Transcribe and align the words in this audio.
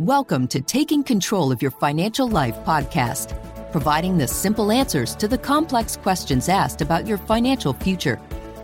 Welcome 0.00 0.46
to 0.48 0.60
Taking 0.60 1.02
Control 1.02 1.50
of 1.50 1.62
Your 1.62 1.70
Financial 1.70 2.28
Life 2.28 2.54
podcast, 2.66 3.34
providing 3.72 4.18
the 4.18 4.28
simple 4.28 4.70
answers 4.70 5.16
to 5.16 5.26
the 5.26 5.38
complex 5.38 5.96
questions 5.96 6.50
asked 6.50 6.82
about 6.82 7.06
your 7.06 7.16
financial 7.16 7.72
future. 7.72 8.20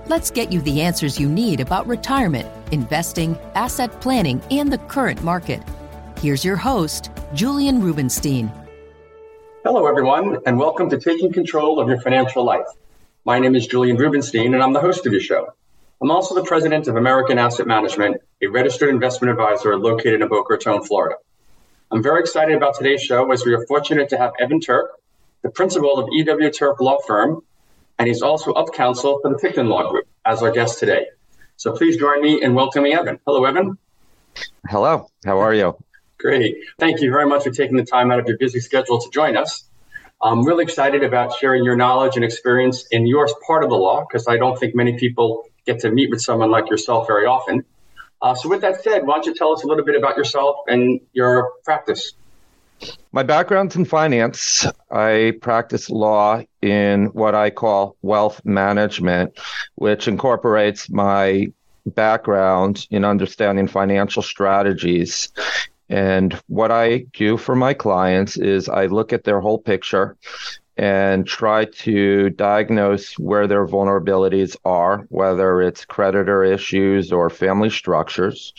Let's 0.09 0.31
get 0.31 0.53
you 0.53 0.61
the 0.61 0.83
answers 0.83 1.19
you 1.19 1.31
need 1.31 1.61
about 1.61 1.87
retirement, 1.87 2.47
investing, 2.71 3.39
asset 3.55 3.99
planning, 4.03 4.43
and 4.51 4.71
the 4.71 4.77
current 4.77 5.25
market. 5.25 5.63
Here's 6.21 6.45
your 6.45 6.57
host, 6.57 7.11
Julian 7.33 7.81
Rubinstein. 7.81 8.53
Hello, 9.65 9.87
everyone, 9.87 10.37
and 10.45 10.59
welcome 10.59 10.91
to 10.91 11.01
Taking 11.01 11.33
Control 11.33 11.81
of 11.81 11.89
Your 11.89 12.03
Financial 12.03 12.45
Life. 12.45 12.67
My 13.25 13.39
name 13.39 13.55
is 13.55 13.67
Julian 13.67 13.97
Rubinstein, 13.97 14.53
and 14.53 14.63
I'm 14.63 14.75
the 14.75 14.81
host 14.81 15.07
of 15.07 15.13
your 15.13 15.23
show. 15.23 15.55
I'm 16.03 16.11
also 16.11 16.35
the 16.35 16.45
president 16.45 16.89
of 16.89 16.97
American 16.97 17.39
Asset 17.39 17.67
Management, 17.67 18.21
a 18.43 18.49
registered 18.49 18.89
investment 18.89 19.31
advisor 19.31 19.79
located 19.79 20.21
in 20.21 20.29
Boca 20.29 20.55
Raton, 20.55 20.83
Florida. 20.83 21.17
I'm 21.93 22.03
very 22.03 22.21
excited 22.21 22.57
about 22.57 22.77
today's 22.77 23.01
show 23.01 23.31
as 23.31 23.45
we 23.45 23.55
are 23.55 23.65
fortunate 23.67 24.09
to 24.09 24.19
have 24.19 24.33
Evan 24.41 24.61
Turk, 24.61 24.91
the 25.43 25.51
principal 25.51 25.97
of 25.99 26.09
EW 26.11 26.51
Turk 26.51 26.81
Law 26.81 26.99
Firm, 27.07 27.43
and 27.99 28.09
he's 28.09 28.21
also 28.21 28.53
up 28.53 28.75
counsel 28.75 29.21
for 29.23 29.31
the 29.31 29.39
Picton 29.39 29.69
Law 29.69 29.89
Group 29.91 30.09
as 30.25 30.43
our 30.43 30.51
guest 30.51 30.81
today. 30.81 31.07
So 31.57 31.71
please 31.73 31.97
join 31.97 32.21
me 32.21 32.43
in 32.43 32.55
welcoming 32.55 32.95
Evan. 32.95 33.21
Hello, 33.27 33.45
Evan. 33.45 33.79
Hello. 34.69 35.09
How 35.25 35.39
are 35.39 35.55
you? 35.55 35.77
Great. 36.19 36.57
Thank 36.81 37.01
you 37.01 37.13
very 37.13 37.27
much 37.27 37.45
for 37.45 37.51
taking 37.51 37.77
the 37.77 37.85
time 37.85 38.11
out 38.11 38.19
of 38.19 38.27
your 38.27 38.39
busy 38.39 38.59
schedule 38.59 39.01
to 39.01 39.11
join 39.11 39.37
us. 39.37 39.65
I'm 40.21 40.45
really 40.45 40.65
excited 40.65 41.05
about 41.05 41.37
sharing 41.37 41.63
your 41.65 41.77
knowledge 41.77 42.17
and 42.17 42.25
experience 42.25 42.87
in 42.91 43.07
your 43.07 43.29
part 43.47 43.63
of 43.63 43.71
the 43.71 43.77
law 43.77 44.05
because 44.05 44.27
I 44.27 44.37
don't 44.37 44.59
think 44.59 44.75
many 44.75 44.99
people 44.99 45.45
get 45.65 45.81
to 45.81 45.93
meet 45.93 46.11
with 46.11 46.21
someone 46.21 46.51
like 46.51 46.71
yourself 46.71 47.07
very 47.07 47.27
often. 47.27 47.65
Uh, 48.23 48.35
so, 48.35 48.49
with 48.49 48.61
that 48.61 48.83
said, 48.83 49.05
why 49.05 49.17
don't 49.17 49.27
you 49.27 49.35
tell 49.35 49.53
us 49.53 49.65
a 49.65 49.67
little 49.67 49.85
bit 49.85 49.97
about 49.97 50.17
yourself 50.17 50.57
and 50.69 51.01
your 51.13 51.53
practice? 51.65 52.13
My 53.13 53.23
background's 53.23 53.77
in 53.77 53.85
finance. 53.85 54.67
I 54.91 55.35
practice 55.41 55.91
law 55.91 56.43
in 56.63 57.07
what 57.07 57.35
I 57.35 57.51
call 57.51 57.97
wealth 58.03 58.41
management, 58.45 59.39
which 59.75 60.09
incorporates 60.09 60.89
my 60.89 61.49
background 61.85 62.87
in 62.91 63.05
understanding 63.05 63.67
financial 63.67 64.23
strategies. 64.23 65.29
And 65.89 66.33
what 66.47 66.71
I 66.71 67.07
do 67.13 67.37
for 67.37 67.55
my 67.55 67.75
clients 67.75 68.37
is 68.37 68.69
I 68.69 68.87
look 68.87 69.13
at 69.13 69.25
their 69.25 69.41
whole 69.41 69.59
picture 69.59 70.17
and 70.83 71.29
try 71.29 71.65
to 71.65 72.29
diagnose 72.31 73.17
where 73.17 73.47
their 73.47 73.69
vulnerabilities 73.69 74.57
are, 74.65 75.07
whether 75.11 75.63
it's 75.63 75.85
creditor 75.85 76.43
issues 76.43 77.13
or 77.13 77.31
family 77.31 77.71
structures. 77.71 78.53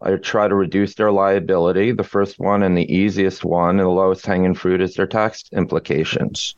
I 0.00 0.16
try 0.16 0.48
to 0.48 0.54
reduce 0.54 0.94
their 0.94 1.12
liability. 1.12 1.92
The 1.92 2.02
first 2.02 2.38
one 2.38 2.62
and 2.62 2.78
the 2.78 2.90
easiest 2.90 3.44
one 3.44 3.78
and 3.78 3.80
the 3.80 3.90
lowest 3.90 4.24
hanging 4.24 4.54
fruit 4.54 4.80
is 4.80 4.94
their 4.94 5.06
tax 5.06 5.44
implications. 5.52 6.54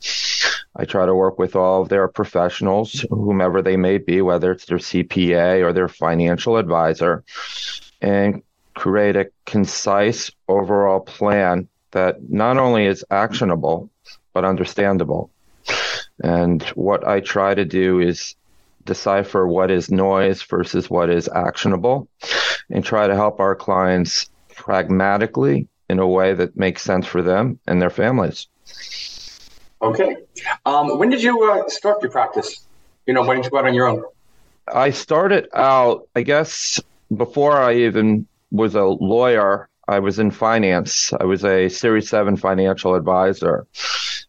I 0.77 0.85
try 0.85 1.05
to 1.05 1.17
work 1.17 1.37
with 1.37 1.57
all 1.57 1.83
of 1.83 1.89
their 1.89 2.07
professionals, 2.07 3.05
whomever 3.11 3.61
they 3.61 3.77
may 3.77 3.99
be, 3.99 4.23
whether 4.23 4.53
it's 4.53 4.67
their 4.67 4.79
CPA 4.79 5.65
or 5.65 5.73
their 5.73 5.89
financial 5.89 6.59
advisor, 6.59 7.25
and 8.01 8.41
create 8.75 9.17
a 9.17 9.33
concise 9.47 10.31
overall 10.47 11.01
plan 11.01 11.67
that 11.91 12.31
not 12.31 12.57
only 12.57 12.87
is 12.87 13.05
actionable, 13.11 13.91
but 14.33 14.45
understandable. 14.45 15.31
And 16.23 16.63
what 16.75 17.07
I 17.07 17.21
try 17.21 17.55
to 17.55 17.65
do 17.65 18.01
is 18.01 18.35
decipher 18.85 19.47
what 19.47 19.71
is 19.71 19.91
noise 19.91 20.43
versus 20.43 20.91
what 20.91 21.11
is 21.11 21.29
actionable 21.29 22.09
and 22.71 22.85
try 22.85 23.07
to 23.07 23.15
help 23.15 23.41
our 23.41 23.55
clients 23.55 24.29
pragmatically 24.55 25.69
in 25.89 25.99
a 25.99 26.07
way 26.07 26.35
that 26.35 26.57
makes 26.57 26.83
sense 26.83 27.07
for 27.07 27.23
them 27.23 27.59
and 27.67 27.81
their 27.81 27.91
families. 27.91 28.47
Okay. 29.81 30.17
Um, 30.65 30.99
when 30.99 31.11
did 31.11 31.23
you 31.23 31.43
uh, 31.51 31.69
start 31.69 32.03
your 32.03 32.11
practice? 32.11 32.67
You 33.07 33.15
know, 33.15 33.25
when 33.25 33.37
did 33.37 33.47
you 33.47 33.51
go 33.51 33.59
out 33.59 33.67
on 33.67 33.75
your 33.75 33.89
own? 33.89 34.05
I 34.73 34.91
started 34.91 35.49
out, 35.55 36.09
I 36.15 36.23
guess, 36.23 36.81
before 37.17 37.61
I 37.61 37.75
even 37.75 38.27
was 38.53 38.75
a 38.75 38.85
lawyer, 38.85 39.69
I 39.89 39.99
was 39.99 40.19
in 40.19 40.31
finance. 40.31 41.13
I 41.13 41.25
was 41.25 41.45
a 41.45 41.69
Series 41.69 42.09
7 42.09 42.37
financial 42.37 42.95
advisor 42.95 43.67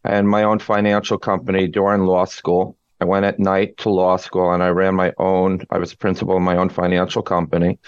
and 0.03 0.28
my 0.28 0.44
own 0.44 0.59
financial 0.59 1.18
company 1.18 1.68
during 1.68 2.06
law 2.06 2.25
school. 2.25 2.78
I 3.02 3.06
went 3.06 3.25
at 3.25 3.40
night 3.40 3.78
to 3.78 3.90
law 3.90 4.18
school 4.18 4.53
and 4.53 4.64
I 4.64 4.69
ran 4.69 4.96
my 4.96 5.14
own, 5.18 5.62
I 5.69 5.78
was 5.78 5.91
a 5.91 5.97
principal 5.97 6.38
of 6.38 6.41
my 6.41 6.56
own 6.56 6.69
financial 6.69 7.22
company. 7.22 7.80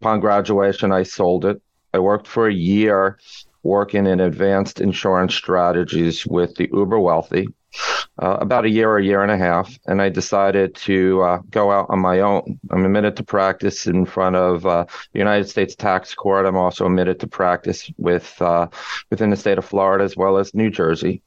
Upon 0.00 0.20
graduation, 0.20 0.90
I 0.92 1.04
sold 1.04 1.44
it. 1.44 1.62
I 1.94 1.98
worked 1.98 2.26
for 2.26 2.48
a 2.48 2.52
year 2.52 3.18
working 3.62 4.06
in 4.06 4.20
advanced 4.20 4.80
insurance 4.80 5.34
strategies 5.34 6.26
with 6.26 6.54
the 6.56 6.68
uber 6.72 7.00
wealthy, 7.00 7.48
uh, 8.22 8.38
about 8.40 8.64
a 8.64 8.70
year, 8.70 8.96
a 8.96 9.04
year 9.04 9.22
and 9.22 9.30
a 9.30 9.36
half, 9.36 9.78
and 9.86 10.00
I 10.00 10.08
decided 10.08 10.74
to 10.76 11.20
uh, 11.22 11.38
go 11.50 11.70
out 11.70 11.86
on 11.90 11.98
my 11.98 12.20
own. 12.20 12.58
I'm 12.70 12.84
admitted 12.84 13.16
to 13.16 13.24
practice 13.24 13.86
in 13.86 14.06
front 14.06 14.36
of 14.36 14.64
uh, 14.64 14.86
the 15.12 15.18
United 15.18 15.48
States 15.48 15.74
Tax 15.74 16.14
Court. 16.14 16.46
I'm 16.46 16.56
also 16.56 16.86
admitted 16.86 17.20
to 17.20 17.26
practice 17.26 17.90
with 17.98 18.40
uh, 18.40 18.68
within 19.10 19.30
the 19.30 19.36
state 19.36 19.58
of 19.58 19.64
Florida 19.64 20.04
as 20.04 20.16
well 20.16 20.38
as 20.38 20.54
New 20.54 20.70
Jersey, 20.70 21.22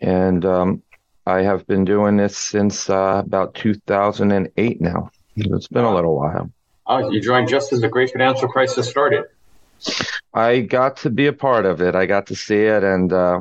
and 0.00 0.44
um, 0.44 0.82
I 1.26 1.42
have 1.42 1.66
been 1.66 1.84
doing 1.84 2.16
this 2.16 2.36
since 2.36 2.88
uh, 2.88 3.22
about 3.24 3.54
2008 3.54 4.80
now. 4.80 5.10
It's 5.36 5.68
been 5.68 5.84
a 5.84 5.94
little 5.94 6.16
while. 6.16 6.50
Oh, 6.86 7.10
you 7.10 7.20
joined 7.20 7.48
just 7.48 7.72
as 7.72 7.80
the 7.80 7.88
great 7.88 8.12
financial 8.12 8.48
crisis 8.48 8.88
started. 8.88 9.24
I 10.32 10.60
got 10.60 10.96
to 10.98 11.10
be 11.10 11.26
a 11.26 11.32
part 11.32 11.66
of 11.66 11.82
it. 11.82 11.94
I 11.94 12.06
got 12.06 12.26
to 12.28 12.36
see 12.36 12.62
it, 12.62 12.84
and 12.84 13.12
uh, 13.12 13.40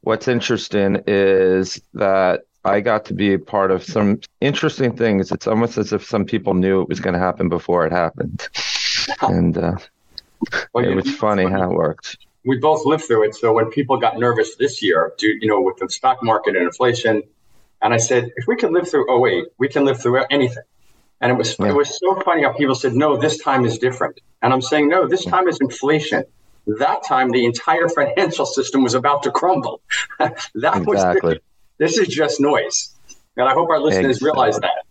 what's 0.00 0.26
interesting 0.26 1.02
is 1.06 1.80
that 1.94 2.42
I 2.64 2.80
got 2.80 3.04
to 3.06 3.14
be 3.14 3.34
a 3.34 3.38
part 3.38 3.70
of 3.70 3.84
some 3.84 4.20
interesting 4.40 4.96
things. 4.96 5.32
It's 5.32 5.46
almost 5.46 5.78
as 5.78 5.92
if 5.92 6.04
some 6.04 6.24
people 6.24 6.54
knew 6.54 6.80
it 6.80 6.88
was 6.88 7.00
going 7.00 7.14
to 7.14 7.20
happen 7.20 7.48
before 7.48 7.86
it 7.86 7.92
happened, 7.92 8.48
and 9.22 9.56
uh, 9.58 9.76
well, 10.72 10.84
it 10.84 10.94
was 10.94 11.14
funny 11.14 11.44
how 11.44 11.70
it 11.70 11.74
worked. 11.74 12.16
We 12.44 12.58
both 12.58 12.84
lived 12.84 13.04
through 13.04 13.24
it. 13.24 13.34
So 13.34 13.52
when 13.52 13.70
people 13.70 13.96
got 13.98 14.18
nervous 14.18 14.56
this 14.56 14.82
year, 14.82 15.12
due, 15.16 15.38
you 15.40 15.48
know, 15.48 15.60
with 15.60 15.76
the 15.76 15.88
stock 15.88 16.22
market 16.22 16.56
and 16.56 16.64
inflation, 16.64 17.22
and 17.80 17.94
I 17.94 17.98
said, 17.98 18.30
if 18.36 18.46
we 18.46 18.56
can 18.56 18.72
live 18.72 18.88
through 18.88 19.26
08, 19.26 19.46
we 19.58 19.68
can 19.68 19.84
live 19.84 20.00
through 20.00 20.24
anything. 20.30 20.62
And 21.20 21.30
it 21.30 21.34
was 21.34 21.56
yeah. 21.58 21.68
it 21.68 21.74
was 21.74 21.98
so 21.98 22.20
funny 22.20 22.42
how 22.42 22.52
people 22.52 22.74
said, 22.74 22.94
no, 22.94 23.16
this 23.16 23.38
time 23.38 23.64
is 23.64 23.78
different. 23.78 24.20
And 24.42 24.52
I'm 24.52 24.60
saying, 24.60 24.88
no, 24.88 25.06
this 25.06 25.24
time 25.24 25.46
is 25.48 25.58
inflation. 25.60 26.24
That 26.66 27.04
time, 27.04 27.30
the 27.30 27.44
entire 27.44 27.88
financial 27.88 28.46
system 28.46 28.82
was 28.82 28.94
about 28.94 29.22
to 29.24 29.30
crumble. 29.30 29.80
that 30.18 30.32
exactly. 30.54 31.34
was 31.34 31.38
this 31.78 31.98
is 31.98 32.08
just 32.08 32.40
noise, 32.40 32.94
and 33.36 33.48
I 33.48 33.52
hope 33.52 33.70
our 33.70 33.80
listeners 33.80 34.18
exactly. 34.18 34.26
realize 34.26 34.58
that. 34.60 34.84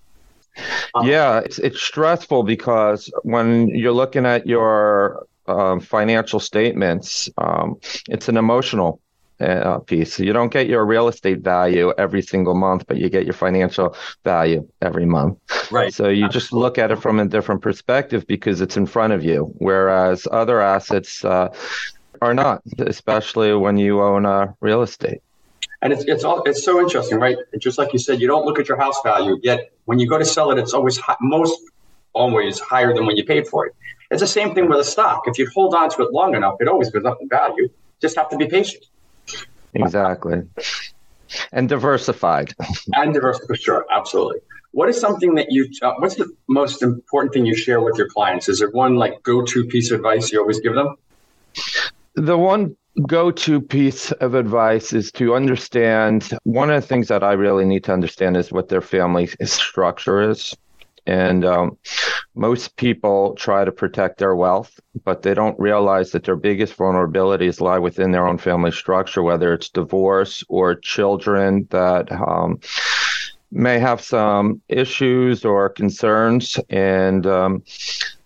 Um, 0.94 1.08
yeah, 1.08 1.40
it's 1.40 1.60
it's 1.60 1.82
stressful 1.82 2.44
because 2.44 3.12
when 3.24 3.70
you're 3.70 3.94
looking 3.94 4.26
at 4.26 4.46
your 4.46 5.26
um, 5.48 5.80
financial 5.80 6.40
statements, 6.40 7.30
um, 7.38 7.80
it's 8.10 8.30
an 8.30 8.38
emotional 8.38 9.02
uh, 9.42 9.80
piece. 9.80 10.20
You 10.20 10.34
don't 10.34 10.52
get 10.52 10.68
your 10.68 10.86
real 10.86 11.08
estate 11.08 11.40
value 11.40 11.94
every 11.98 12.22
single 12.22 12.54
month, 12.54 12.86
but 12.88 12.98
you 12.98 13.10
get 13.10 13.26
your 13.26 13.34
financial 13.34 13.96
value 14.24 14.68
every 14.82 15.06
month. 15.06 15.38
Right. 15.72 15.94
So 15.94 16.10
you 16.10 16.30
just 16.30 16.54
look 16.54 16.78
at 16.78 16.92
it 16.92 16.98
from 16.98 17.20
a 17.20 17.26
different 17.28 17.62
perspective 17.62 18.28
because 18.28 18.62
it's 18.62 18.78
in 18.78 18.86
front 18.86 19.14
of 19.14 19.24
you, 19.24 19.54
whereas 19.58 20.28
other 20.32 20.62
assets 20.62 21.26
uh, 21.26 21.54
are 22.22 22.34
not, 22.34 22.62
especially 22.80 23.54
when 23.54 23.78
you 23.78 24.02
own 24.02 24.26
uh, 24.26 24.54
real 24.60 24.84
estate. 24.84 25.22
And 25.82 25.92
it's 25.92 26.04
it's 26.06 26.24
all 26.24 26.44
it's 26.44 26.64
so 26.64 26.80
interesting, 26.80 27.18
right? 27.18 27.38
Just 27.58 27.80
like 27.80 27.92
you 27.92 27.98
said, 27.98 28.22
you 28.22 28.28
don't 28.28 28.46
look 28.46 28.60
at 28.60 28.68
your 28.68 28.78
house 28.78 29.02
value 29.04 29.40
yet. 29.42 29.72
When 29.86 29.98
you 29.98 30.08
go 30.08 30.20
to 30.20 30.26
sell 30.26 30.52
it, 30.52 30.60
it's 30.60 30.76
always 30.76 30.98
high, 30.98 31.16
most 31.20 31.60
always 32.14 32.60
higher 32.60 32.94
than 32.94 33.08
when 33.08 33.18
you 33.18 33.26
paid 33.26 33.48
for 33.48 33.66
it. 33.66 33.76
It's 34.12 34.20
the 34.20 34.28
same 34.28 34.54
thing 34.54 34.68
with 34.70 34.80
a 34.80 34.84
stock. 34.84 35.24
If 35.26 35.40
you 35.40 35.50
hold 35.56 35.74
on 35.74 35.90
to 35.92 36.04
it 36.04 36.12
long 36.12 36.36
enough, 36.36 36.56
it 36.60 36.68
always 36.68 36.90
goes 36.90 37.06
up 37.06 37.18
in 37.22 37.30
value. 37.30 37.70
Just 38.02 38.18
have 38.18 38.30
to 38.30 38.38
be 38.38 38.46
patient. 38.46 38.86
Exactly. 39.74 40.42
And 41.54 41.70
diversified. 41.70 42.54
and 42.94 43.14
diversified, 43.14 43.48
for 43.48 43.56
sure, 43.56 43.86
absolutely. 43.90 44.40
What 44.74 44.90
is 44.90 45.00
something 45.00 45.36
that 45.36 45.48
you, 45.50 45.70
uh, 45.82 45.94
what's 46.00 46.16
the 46.16 46.30
most 46.50 46.82
important 46.82 47.34
thing 47.34 47.46
you 47.46 47.56
share 47.56 47.80
with 47.80 47.98
your 47.98 48.10
clients? 48.10 48.50
Is 48.50 48.60
there 48.60 48.70
one 48.72 48.96
like 48.96 49.24
go 49.24 49.44
to 49.44 49.66
piece 49.66 49.92
of 49.92 50.00
advice 50.00 50.32
you 50.32 50.40
always 50.40 50.60
give 50.60 50.76
them? 50.76 50.96
The 52.16 52.38
one 52.38 52.76
go 53.08 53.32
to 53.32 53.62
piece 53.62 54.12
of 54.14 54.36
advice 54.36 54.92
is 54.92 55.12
to 55.14 55.36
understand 55.36 56.38
one 56.44 56.70
of 56.70 56.82
the 56.82 56.88
things 56.88 57.08
that 57.08 57.24
I 57.24 57.34
really 57.34 57.64
need 57.64 57.86
to 57.86 57.94
understand 57.94 58.36
is 58.36 58.52
what 58.52 58.68
their 58.68 58.82
family 58.82 59.28
structure 59.46 60.30
is. 60.30 60.54
And 61.06 61.44
um, 61.46 61.78
most 62.36 62.76
people 62.76 63.36
try 63.36 63.66
to 63.66 63.72
protect 63.72 64.18
their 64.20 64.36
wealth, 64.36 64.80
but 65.04 65.22
they 65.22 65.34
don't 65.34 65.60
realize 65.60 66.12
that 66.12 66.24
their 66.24 66.36
biggest 66.36 66.78
vulnerabilities 66.78 67.60
lie 67.60 67.80
within 67.80 68.12
their 68.12 68.28
own 68.28 68.38
family 68.38 68.72
structure, 68.72 69.24
whether 69.24 69.54
it's 69.54 69.70
divorce 69.70 70.44
or 70.48 70.76
children 70.76 71.68
that 71.72 72.12
um, 72.12 72.60
may 73.52 73.80
have 73.80 74.00
some 74.00 74.62
issues 74.70 75.44
or 75.44 75.70
concerns. 75.70 76.60
And 76.70 77.26
um, 77.26 77.64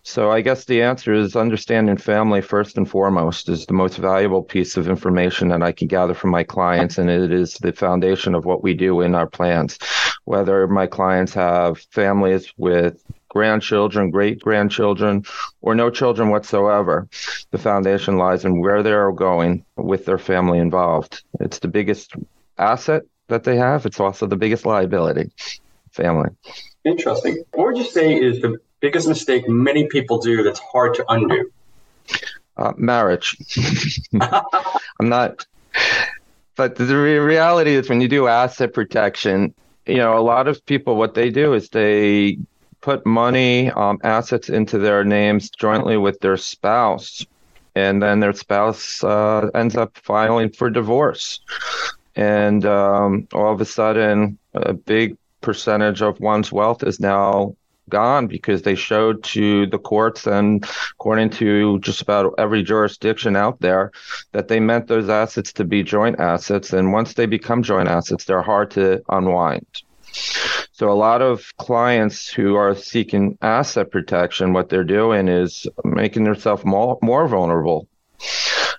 So 0.06 0.30
I 0.30 0.40
guess 0.40 0.64
the 0.64 0.82
answer 0.82 1.12
is 1.12 1.34
understanding 1.34 1.96
family 1.96 2.40
first 2.40 2.78
and 2.78 2.88
foremost 2.88 3.48
is 3.48 3.66
the 3.66 3.72
most 3.72 3.98
valuable 3.98 4.42
piece 4.42 4.76
of 4.76 4.88
information 4.88 5.48
that 5.48 5.62
I 5.62 5.72
can 5.72 5.88
gather 5.88 6.14
from 6.14 6.30
my 6.30 6.44
clients, 6.44 6.96
and 6.96 7.10
it 7.10 7.32
is 7.32 7.54
the 7.54 7.72
foundation 7.72 8.36
of 8.36 8.44
what 8.44 8.62
we 8.62 8.72
do 8.72 9.00
in 9.00 9.16
our 9.16 9.26
plans. 9.26 9.78
Whether 10.26 10.66
my 10.66 10.86
clients 10.86 11.32
have 11.34 11.78
families 11.92 12.52
with 12.56 13.02
grandchildren, 13.28 14.10
great 14.10 14.40
grandchildren, 14.40 15.24
or 15.60 15.74
no 15.74 15.88
children 15.88 16.30
whatsoever, 16.30 17.08
the 17.52 17.58
foundation 17.58 18.16
lies 18.18 18.44
in 18.44 18.60
where 18.60 18.82
they're 18.82 19.12
going 19.12 19.64
with 19.76 20.04
their 20.04 20.18
family 20.18 20.58
involved. 20.58 21.22
It's 21.38 21.60
the 21.60 21.68
biggest 21.68 22.14
asset 22.58 23.02
that 23.28 23.44
they 23.44 23.56
have. 23.56 23.86
It's 23.86 24.00
also 24.00 24.26
the 24.26 24.36
biggest 24.36 24.66
liability, 24.66 25.30
family. 25.92 26.30
Interesting. 26.84 27.44
What 27.52 27.68
would 27.68 27.78
you 27.78 27.84
say 27.84 28.14
is 28.14 28.40
the 28.40 28.58
biggest 28.80 29.06
mistake 29.06 29.48
many 29.48 29.86
people 29.86 30.18
do 30.18 30.42
that's 30.42 30.60
hard 30.60 30.94
to 30.94 31.04
undo? 31.08 31.50
Uh, 32.56 32.72
marriage. 32.76 33.36
I'm 34.20 35.08
not, 35.08 35.46
but 36.56 36.74
the 36.74 36.86
re- 36.86 37.18
reality 37.18 37.74
is 37.76 37.88
when 37.88 38.00
you 38.00 38.08
do 38.08 38.28
asset 38.28 38.72
protection, 38.72 39.54
you 39.86 39.96
know, 39.96 40.18
a 40.18 40.20
lot 40.20 40.48
of 40.48 40.64
people, 40.66 40.96
what 40.96 41.14
they 41.14 41.30
do 41.30 41.54
is 41.54 41.68
they 41.68 42.38
put 42.80 43.06
money, 43.06 43.70
um, 43.70 43.98
assets 44.04 44.48
into 44.48 44.78
their 44.78 45.04
names 45.04 45.50
jointly 45.50 45.96
with 45.96 46.20
their 46.20 46.36
spouse, 46.36 47.24
and 47.74 48.02
then 48.02 48.20
their 48.20 48.32
spouse 48.32 49.02
uh, 49.04 49.48
ends 49.54 49.76
up 49.76 49.96
filing 49.98 50.50
for 50.50 50.70
divorce. 50.70 51.40
And 52.14 52.64
um, 52.64 53.28
all 53.32 53.52
of 53.52 53.60
a 53.60 53.64
sudden, 53.64 54.38
a 54.54 54.72
big 54.72 55.16
percentage 55.40 56.02
of 56.02 56.18
one's 56.20 56.50
wealth 56.50 56.82
is 56.82 56.98
now 56.98 57.54
gone 57.88 58.26
because 58.26 58.62
they 58.62 58.74
showed 58.74 59.22
to 59.24 59.66
the 59.66 59.78
courts 59.78 60.26
and 60.26 60.64
according 60.92 61.30
to 61.30 61.78
just 61.80 62.02
about 62.02 62.34
every 62.38 62.62
jurisdiction 62.62 63.36
out 63.36 63.60
there 63.60 63.92
that 64.32 64.48
they 64.48 64.60
meant 64.60 64.88
those 64.88 65.08
assets 65.08 65.52
to 65.52 65.64
be 65.64 65.82
joint 65.82 66.18
assets. 66.20 66.72
And 66.72 66.92
once 66.92 67.14
they 67.14 67.26
become 67.26 67.62
joint 67.62 67.88
assets 67.88 68.24
they're 68.24 68.42
hard 68.42 68.70
to 68.72 69.02
unwind. 69.08 69.66
So 70.72 70.90
a 70.90 70.94
lot 70.94 71.22
of 71.22 71.56
clients 71.56 72.28
who 72.28 72.54
are 72.56 72.74
seeking 72.74 73.38
asset 73.40 73.90
protection 73.90 74.52
what 74.52 74.68
they're 74.68 74.84
doing 74.84 75.28
is 75.28 75.66
making 75.84 76.24
themselves 76.24 76.64
more, 76.64 76.98
more 77.02 77.28
vulnerable 77.28 77.88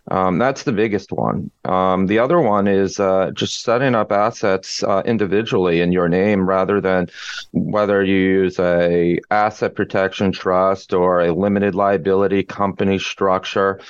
um, 0.10 0.38
that's 0.38 0.64
the 0.64 0.72
biggest 0.72 1.12
one. 1.12 1.52
Um, 1.66 2.08
the 2.08 2.20
other 2.20 2.40
one 2.40 2.68
is 2.68 3.00
uh, 3.00 3.32
just 3.34 3.62
setting 3.62 3.94
up 3.94 4.12
assets 4.12 4.82
uh, 4.84 5.02
individually 5.06 5.82
in 5.82 5.92
your 5.92 6.08
name 6.08 6.48
rather 6.48 6.80
than 6.80 7.08
whether 7.52 8.04
you 8.04 8.16
use 8.16 8.58
a 8.60 9.20
asset 9.32 9.76
protection 9.76 10.32
trust 10.32 10.94
or 10.94 11.22
a 11.22 11.34
limited 11.34 11.76
liability 11.76 12.44
company 12.44 13.00
structure. 13.00 13.82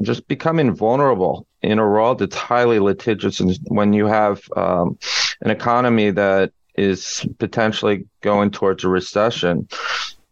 Just 0.00 0.26
becoming 0.28 0.74
vulnerable 0.74 1.46
in 1.62 1.78
a 1.78 1.86
world 1.86 2.18
that's 2.20 2.36
highly 2.36 2.78
litigious, 2.78 3.40
and 3.40 3.58
when 3.68 3.92
you 3.92 4.06
have 4.06 4.42
um, 4.56 4.98
an 5.42 5.50
economy 5.50 6.10
that 6.10 6.52
is 6.76 7.26
potentially 7.38 8.06
going 8.20 8.50
towards 8.50 8.84
a 8.84 8.88
recession, 8.88 9.68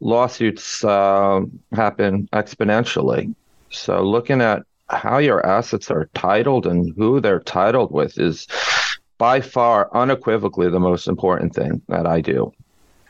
lawsuits 0.01 0.85
uh, 0.85 1.41
happen 1.73 2.29
exponentially. 2.33 3.35
So 3.71 4.03
looking 4.03 4.41
at 4.41 4.63
how 4.89 5.19
your 5.19 5.45
assets 5.45 5.91
are 5.91 6.11
titled 6.15 6.67
and 6.67 6.95
who 6.97 7.21
they're 7.21 7.41
titled 7.41 7.93
with 7.93 8.19
is 8.19 8.47
by 9.19 9.41
far 9.41 9.89
unequivocally 9.95 10.69
the 10.69 10.81
most 10.81 11.09
important 11.09 11.55
thing 11.55 11.81
that 11.89 12.07
I 12.07 12.21
do. 12.21 12.53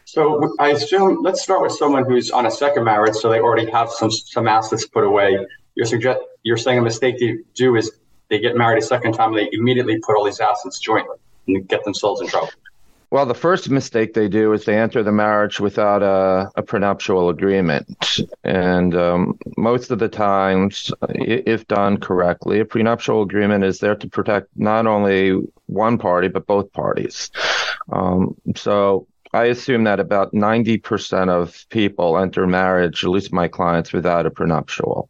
So 0.04 0.54
I 0.58 0.68
assume 0.68 1.22
let's 1.22 1.42
start 1.42 1.62
with 1.62 1.72
someone 1.72 2.04
who's 2.04 2.30
on 2.30 2.46
a 2.46 2.50
second 2.50 2.84
marriage, 2.84 3.14
so 3.14 3.30
they 3.30 3.40
already 3.40 3.70
have 3.70 3.90
some 3.90 4.10
some 4.10 4.46
assets 4.46 4.86
put 4.86 5.04
away. 5.04 5.38
You're 5.74 5.86
suggest 5.86 6.20
you're 6.42 6.58
saying 6.58 6.78
a 6.78 6.82
mistake 6.82 7.18
they 7.18 7.38
do 7.54 7.76
is 7.76 7.90
they 8.28 8.38
get 8.38 8.54
married 8.54 8.82
a 8.82 8.86
second 8.86 9.14
time, 9.14 9.30
and 9.30 9.38
they 9.38 9.48
immediately 9.52 9.98
put 10.00 10.16
all 10.16 10.24
these 10.24 10.40
assets 10.40 10.78
jointly 10.78 11.16
and 11.48 11.66
get 11.66 11.84
themselves 11.84 12.20
in 12.20 12.28
trouble. 12.28 12.50
Well, 13.14 13.26
the 13.26 13.32
first 13.32 13.70
mistake 13.70 14.12
they 14.12 14.26
do 14.26 14.52
is 14.54 14.64
they 14.64 14.76
enter 14.76 15.04
the 15.04 15.12
marriage 15.12 15.60
without 15.60 16.02
a, 16.02 16.50
a 16.56 16.62
prenuptial 16.64 17.28
agreement. 17.28 18.18
And 18.42 18.92
um, 18.96 19.38
most 19.56 19.92
of 19.92 20.00
the 20.00 20.08
times, 20.08 20.90
if 21.10 21.64
done 21.68 21.98
correctly, 21.98 22.58
a 22.58 22.64
prenuptial 22.64 23.22
agreement 23.22 23.62
is 23.62 23.78
there 23.78 23.94
to 23.94 24.08
protect 24.08 24.48
not 24.56 24.88
only 24.88 25.40
one 25.66 25.96
party, 25.96 26.26
but 26.26 26.48
both 26.48 26.72
parties. 26.72 27.30
Um, 27.92 28.34
so 28.56 29.06
I 29.32 29.44
assume 29.44 29.84
that 29.84 30.00
about 30.00 30.32
90% 30.32 31.28
of 31.28 31.66
people 31.68 32.18
enter 32.18 32.48
marriage, 32.48 33.04
at 33.04 33.10
least 33.10 33.32
my 33.32 33.46
clients, 33.46 33.92
without 33.92 34.26
a 34.26 34.30
prenuptial. 34.32 35.08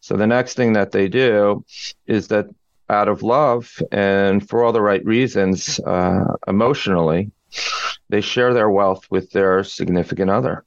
So 0.00 0.16
the 0.16 0.26
next 0.26 0.54
thing 0.54 0.72
that 0.72 0.92
they 0.92 1.08
do 1.08 1.62
is 2.06 2.28
that 2.28 2.46
out 2.90 3.08
of 3.08 3.22
love 3.22 3.80
and 3.92 4.46
for 4.48 4.62
all 4.62 4.72
the 4.72 4.80
right 4.80 5.04
reasons, 5.04 5.80
uh, 5.80 6.36
emotionally, 6.46 7.30
they 8.08 8.20
share 8.20 8.52
their 8.52 8.70
wealth 8.70 9.06
with 9.10 9.30
their 9.30 9.64
significant 9.64 10.30
other. 10.30 10.64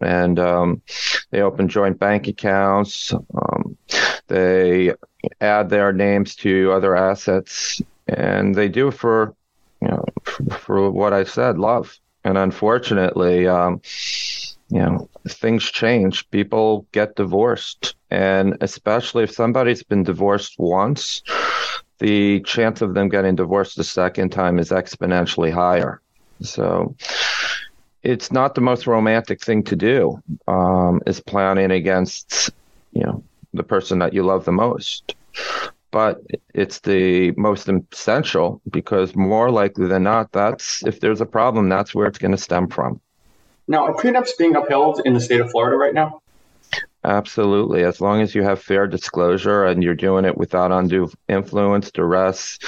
And 0.00 0.38
um, 0.38 0.82
they 1.30 1.40
open 1.40 1.68
joint 1.68 1.98
bank 1.98 2.26
accounts. 2.28 3.12
Um, 3.12 3.76
they 4.26 4.92
add 5.40 5.70
their 5.70 5.92
names 5.92 6.34
to 6.36 6.72
other 6.72 6.96
assets, 6.96 7.80
and 8.08 8.54
they 8.54 8.68
do 8.68 8.88
it 8.88 8.94
for, 8.94 9.34
you 9.80 9.88
know, 9.88 10.04
for, 10.24 10.44
for 10.50 10.90
what 10.90 11.12
I 11.12 11.24
said, 11.24 11.58
love. 11.58 11.98
And 12.24 12.36
unfortunately, 12.36 13.46
um, 13.46 13.80
you 14.68 14.80
know, 14.80 15.08
things 15.28 15.70
change. 15.70 16.28
People 16.30 16.86
get 16.92 17.16
divorced, 17.16 17.94
and 18.10 18.56
especially 18.60 19.24
if 19.24 19.30
somebody's 19.30 19.82
been 19.82 20.02
divorced 20.02 20.58
once, 20.58 21.22
the 21.98 22.40
chance 22.40 22.82
of 22.82 22.94
them 22.94 23.08
getting 23.08 23.36
divorced 23.36 23.76
the 23.76 23.84
second 23.84 24.30
time 24.30 24.58
is 24.58 24.70
exponentially 24.70 25.52
higher. 25.52 26.00
So 26.42 26.96
it's 28.02 28.32
not 28.32 28.54
the 28.54 28.60
most 28.60 28.86
romantic 28.86 29.42
thing 29.42 29.62
to 29.64 29.76
do, 29.76 30.22
um, 30.46 31.00
is 31.06 31.20
planning 31.20 31.70
against, 31.70 32.50
you 32.92 33.02
know, 33.02 33.22
the 33.54 33.62
person 33.62 33.98
that 34.00 34.12
you 34.12 34.22
love 34.22 34.44
the 34.44 34.52
most. 34.52 35.14
But 35.90 36.20
it's 36.52 36.80
the 36.80 37.30
most 37.36 37.68
essential 37.68 38.60
because 38.70 39.14
more 39.14 39.50
likely 39.50 39.86
than 39.86 40.02
not, 40.02 40.32
that's 40.32 40.84
if 40.84 40.98
there's 40.98 41.20
a 41.20 41.26
problem, 41.26 41.68
that's 41.68 41.94
where 41.94 42.06
it's 42.06 42.18
going 42.18 42.32
to 42.32 42.38
stem 42.38 42.68
from. 42.68 43.00
Now, 43.68 43.86
are 43.86 43.94
prenups 43.94 44.36
being 44.36 44.56
upheld 44.56 45.00
in 45.04 45.14
the 45.14 45.20
state 45.20 45.40
of 45.40 45.50
Florida 45.50 45.76
right 45.76 45.94
now? 45.94 46.20
Absolutely. 47.04 47.84
As 47.84 48.00
long 48.00 48.22
as 48.22 48.34
you 48.34 48.42
have 48.42 48.62
fair 48.62 48.86
disclosure 48.86 49.66
and 49.66 49.82
you're 49.82 49.94
doing 49.94 50.24
it 50.24 50.38
without 50.38 50.72
undue 50.72 51.10
influence, 51.28 51.90
duress, 51.90 52.58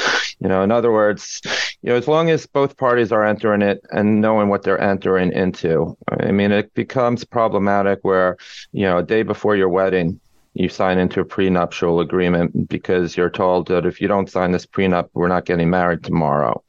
you 0.40 0.48
know, 0.48 0.62
in 0.62 0.70
other 0.70 0.92
words, 0.92 1.40
you 1.80 1.90
know, 1.90 1.96
as 1.96 2.06
long 2.06 2.28
as 2.28 2.44
both 2.46 2.76
parties 2.76 3.12
are 3.12 3.24
entering 3.24 3.62
it 3.62 3.80
and 3.92 4.20
knowing 4.20 4.48
what 4.48 4.62
they're 4.62 4.80
entering 4.80 5.32
into. 5.32 5.96
I 6.20 6.32
mean, 6.32 6.52
it 6.52 6.74
becomes 6.74 7.24
problematic 7.24 8.00
where, 8.02 8.36
you 8.72 8.82
know, 8.82 8.98
a 8.98 9.02
day 9.02 9.22
before 9.22 9.56
your 9.56 9.70
wedding, 9.70 10.20
you 10.52 10.68
sign 10.68 10.98
into 10.98 11.20
a 11.20 11.24
prenuptial 11.24 12.00
agreement 12.00 12.68
because 12.68 13.16
you're 13.16 13.30
told 13.30 13.68
that 13.68 13.86
if 13.86 14.00
you 14.00 14.08
don't 14.08 14.30
sign 14.30 14.52
this 14.52 14.66
prenup, 14.66 15.08
we're 15.14 15.28
not 15.28 15.46
getting 15.46 15.70
married 15.70 16.02
tomorrow. 16.02 16.62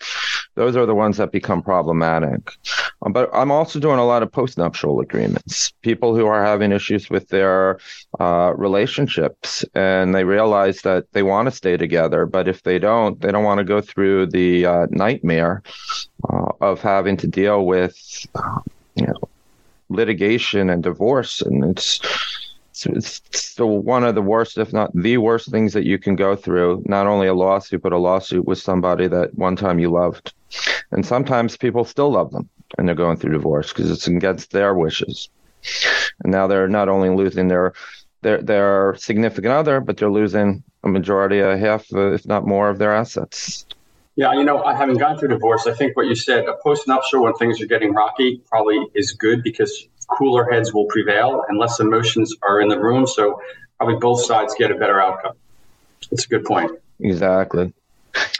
Those 0.55 0.75
are 0.75 0.85
the 0.85 0.95
ones 0.95 1.17
that 1.17 1.31
become 1.31 1.61
problematic. 1.61 2.51
Um, 3.03 3.13
but 3.13 3.29
I'm 3.33 3.51
also 3.51 3.79
doing 3.79 3.99
a 3.99 4.05
lot 4.05 4.23
of 4.23 4.31
postnuptial 4.31 5.01
agreements. 5.01 5.71
People 5.81 6.15
who 6.15 6.25
are 6.25 6.43
having 6.43 6.71
issues 6.71 7.09
with 7.09 7.29
their 7.29 7.79
uh, 8.19 8.53
relationships 8.55 9.63
and 9.75 10.15
they 10.15 10.23
realize 10.23 10.81
that 10.81 11.05
they 11.11 11.23
want 11.23 11.47
to 11.47 11.51
stay 11.51 11.77
together, 11.77 12.25
but 12.25 12.47
if 12.47 12.63
they 12.63 12.79
don't, 12.79 13.21
they 13.21 13.31
don't 13.31 13.43
want 13.43 13.59
to 13.59 13.63
go 13.63 13.81
through 13.81 14.27
the 14.27 14.65
uh, 14.65 14.87
nightmare 14.89 15.61
uh, 16.29 16.51
of 16.61 16.81
having 16.81 17.17
to 17.17 17.27
deal 17.27 17.65
with, 17.65 18.25
you 18.95 19.05
know, 19.05 19.29
litigation 19.89 20.69
and 20.69 20.81
divorce. 20.83 21.41
And 21.41 21.63
it's 21.63 21.99
it's 22.85 23.21
still 23.31 23.79
one 23.79 24.03
of 24.03 24.13
the 24.13 24.21
worst, 24.21 24.59
if 24.59 24.71
not 24.71 24.91
the 24.93 25.17
worst 25.17 25.49
things 25.49 25.73
that 25.73 25.85
you 25.85 25.97
can 25.97 26.15
go 26.15 26.35
through. 26.35 26.83
Not 26.85 27.07
only 27.07 27.25
a 27.25 27.33
lawsuit, 27.33 27.81
but 27.81 27.91
a 27.91 27.97
lawsuit 27.97 28.45
with 28.45 28.59
somebody 28.59 29.07
that 29.07 29.33
one 29.35 29.55
time 29.55 29.79
you 29.79 29.89
loved. 29.89 30.33
And 30.91 31.03
sometimes 31.03 31.57
people 31.57 31.85
still 31.85 32.11
love 32.11 32.31
them 32.31 32.47
and 32.77 32.87
they're 32.87 32.95
going 32.95 33.17
through 33.17 33.33
divorce 33.33 33.71
because 33.71 33.91
it's 33.91 34.07
against 34.07 34.51
their 34.51 34.73
wishes. 34.73 35.29
And 36.23 36.31
now 36.31 36.47
they're 36.47 36.67
not 36.67 36.89
only 36.89 37.09
losing 37.09 37.47
their 37.47 37.73
their 38.21 38.41
their 38.41 38.95
significant 38.97 39.53
other, 39.53 39.79
but 39.79 39.97
they're 39.97 40.09
losing 40.09 40.63
a 40.83 40.87
majority, 40.87 41.39
a 41.39 41.57
half, 41.57 41.85
uh, 41.93 42.11
if 42.13 42.25
not 42.25 42.45
more, 42.45 42.69
of 42.69 42.77
their 42.77 42.93
assets. 42.93 43.65
Yeah, 44.15 44.33
you 44.33 44.43
know, 44.43 44.65
having 44.65 44.97
gone 44.97 45.19
through 45.19 45.29
divorce, 45.29 45.67
I 45.67 45.73
think 45.73 45.95
what 45.95 46.07
you 46.07 46.15
said, 46.15 46.45
a 46.45 46.55
post-nuptial 46.63 47.23
when 47.23 47.35
things 47.35 47.61
are 47.61 47.67
getting 47.67 47.93
rocky, 47.93 48.41
probably 48.49 48.83
is 48.95 49.11
good 49.13 49.43
because 49.43 49.87
cooler 50.07 50.49
heads 50.51 50.73
will 50.73 50.85
prevail 50.85 51.43
and 51.47 51.59
less 51.59 51.79
emotions 51.79 52.35
are 52.41 52.59
in 52.59 52.67
the 52.67 52.79
room. 52.79 53.05
So 53.05 53.39
probably 53.77 53.97
both 53.97 54.25
sides 54.25 54.55
get 54.57 54.71
a 54.71 54.75
better 54.75 54.99
outcome. 54.99 55.33
It's 56.11 56.25
a 56.25 56.29
good 56.29 56.45
point. 56.45 56.71
Exactly. 56.99 57.73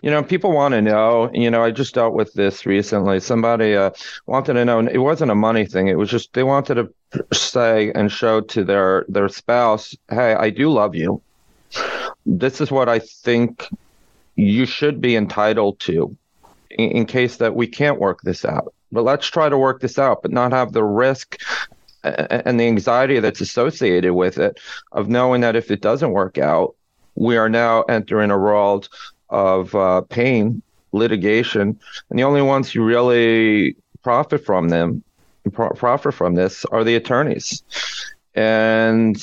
You 0.02 0.12
know, 0.12 0.24
people 0.24 0.52
want 0.52 0.74
to 0.74 0.82
know. 0.82 1.30
You 1.34 1.50
know, 1.50 1.64
I 1.64 1.72
just 1.72 1.96
dealt 1.96 2.14
with 2.14 2.34
this 2.34 2.66
recently. 2.66 3.20
Somebody 3.20 3.76
uh, 3.76 3.92
wanted 4.26 4.54
to 4.54 4.66
know. 4.66 4.80
It 4.80 5.00
wasn't 5.00 5.32
a 5.32 5.36
money 5.36 5.66
thing. 5.66 5.88
It 5.88 5.98
was 5.98 6.10
just 6.10 6.34
they 6.34 6.44
wanted 6.44 6.76
to 6.76 7.26
say 7.34 7.92
and 7.94 8.12
show 8.12 8.42
to 8.42 8.64
their 8.64 9.06
their 9.08 9.30
spouse, 9.30 9.96
"Hey, 10.10 10.34
I 10.36 10.50
do 10.50 10.70
love 10.70 10.96
you. 10.96 11.22
This 12.26 12.62
is 12.62 12.72
what 12.72 12.90
I 12.90 13.00
think 13.00 13.68
you 14.36 14.66
should 14.66 15.02
be 15.02 15.16
entitled 15.16 15.80
to, 15.82 16.16
in, 16.70 16.92
in 16.92 17.06
case 17.06 17.38
that 17.38 17.56
we 17.56 17.68
can't 17.68 18.00
work 18.00 18.22
this 18.22 18.46
out. 18.46 18.74
But 18.92 19.04
let's 19.04 19.28
try 19.28 19.50
to 19.50 19.58
work 19.58 19.82
this 19.82 19.98
out, 19.98 20.22
but 20.22 20.32
not 20.32 20.52
have 20.52 20.74
the 20.74 20.84
risk." 20.84 21.40
And 22.04 22.58
the 22.58 22.68
anxiety 22.68 23.20
that's 23.20 23.42
associated 23.42 24.14
with 24.14 24.38
it 24.38 24.60
of 24.94 25.10
knowing 25.10 25.42
that 25.42 25.58
if 25.58 25.72
it 25.72 25.82
doesn't 25.82 26.12
work 26.12 26.38
out, 26.38 26.76
we 27.16 27.36
are 27.36 27.50
now 27.50 27.82
entering 27.84 28.32
a 28.32 28.38
world 28.38 28.88
of 29.30 29.76
uh, 29.76 30.02
pain, 30.02 30.62
litigation, 30.92 31.80
and 32.10 32.20
the 32.20 32.24
only 32.24 32.42
ones 32.42 32.72
who 32.72 32.84
really 32.84 33.76
profit 34.04 34.46
from 34.46 34.70
them, 34.70 35.04
pro- 35.54 35.70
profit 35.72 36.14
from 36.14 36.36
this, 36.36 36.66
are 36.66 36.84
the 36.84 36.96
attorneys. 36.96 37.64
And 38.36 39.18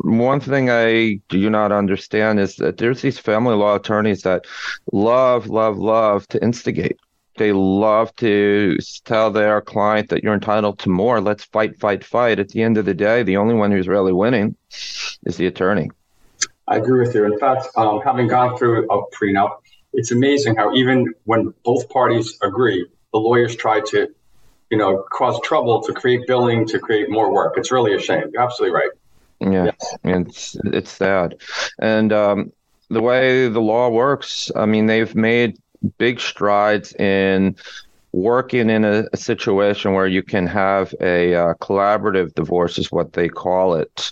one 0.00 0.40
thing 0.40 0.70
I 0.70 1.20
do 1.28 1.48
not 1.48 1.72
understand 1.72 2.40
is 2.40 2.56
that 2.56 2.78
there's 2.78 3.02
these 3.02 3.18
family 3.18 3.54
law 3.54 3.76
attorneys 3.76 4.22
that 4.22 4.46
love, 4.92 5.46
love, 5.46 5.78
love 5.78 6.26
to 6.28 6.42
instigate. 6.42 6.98
They 7.36 7.52
love 7.52 8.14
to 8.16 8.78
tell 9.04 9.30
their 9.30 9.60
client 9.60 10.08
that 10.08 10.22
you're 10.22 10.34
entitled 10.34 10.78
to 10.80 10.88
more. 10.88 11.20
Let's 11.20 11.44
fight, 11.44 11.78
fight, 11.78 12.02
fight. 12.02 12.38
At 12.38 12.48
the 12.48 12.62
end 12.62 12.78
of 12.78 12.86
the 12.86 12.94
day, 12.94 13.22
the 13.22 13.36
only 13.36 13.54
one 13.54 13.70
who's 13.70 13.88
really 13.88 14.12
winning 14.12 14.56
is 15.26 15.36
the 15.36 15.46
attorney. 15.46 15.90
I 16.68 16.76
agree 16.76 17.00
with 17.00 17.14
you. 17.14 17.24
In 17.24 17.38
fact, 17.38 17.68
um, 17.76 18.00
having 18.00 18.26
gone 18.26 18.56
through 18.58 18.88
a 18.90 19.02
prenup, 19.10 19.58
it's 19.92 20.10
amazing 20.10 20.56
how 20.56 20.74
even 20.74 21.14
when 21.24 21.54
both 21.64 21.88
parties 21.88 22.38
agree, 22.42 22.86
the 23.12 23.18
lawyers 23.18 23.56
try 23.56 23.80
to, 23.80 24.08
you 24.70 24.76
know, 24.76 25.04
cause 25.12 25.40
trouble 25.42 25.82
to 25.82 25.92
create 25.92 26.26
billing 26.26 26.66
to 26.68 26.78
create 26.78 27.08
more 27.08 27.32
work. 27.32 27.54
It's 27.56 27.70
really 27.70 27.94
a 27.94 27.98
shame. 27.98 28.24
You're 28.32 28.42
absolutely 28.42 28.74
right. 28.74 28.90
Yeah, 29.40 29.64
yes. 29.66 29.96
it's 30.02 30.56
it's 30.64 30.90
sad, 30.90 31.36
and 31.78 32.10
um, 32.12 32.52
the 32.88 33.02
way 33.02 33.48
the 33.48 33.60
law 33.60 33.90
works, 33.90 34.50
I 34.56 34.64
mean, 34.64 34.86
they've 34.86 35.14
made 35.14 35.58
big 35.98 36.20
strides 36.20 36.94
in 36.94 37.56
working 38.16 38.70
in 38.70 38.82
a, 38.82 39.04
a, 39.12 39.16
situation 39.16 39.92
where 39.92 40.06
you 40.06 40.22
can 40.22 40.46
have 40.46 40.94
a 41.02 41.34
uh, 41.34 41.54
collaborative 41.60 42.34
divorce 42.34 42.78
is 42.78 42.90
what 42.90 43.12
they 43.12 43.28
call 43.28 43.74
it. 43.74 44.10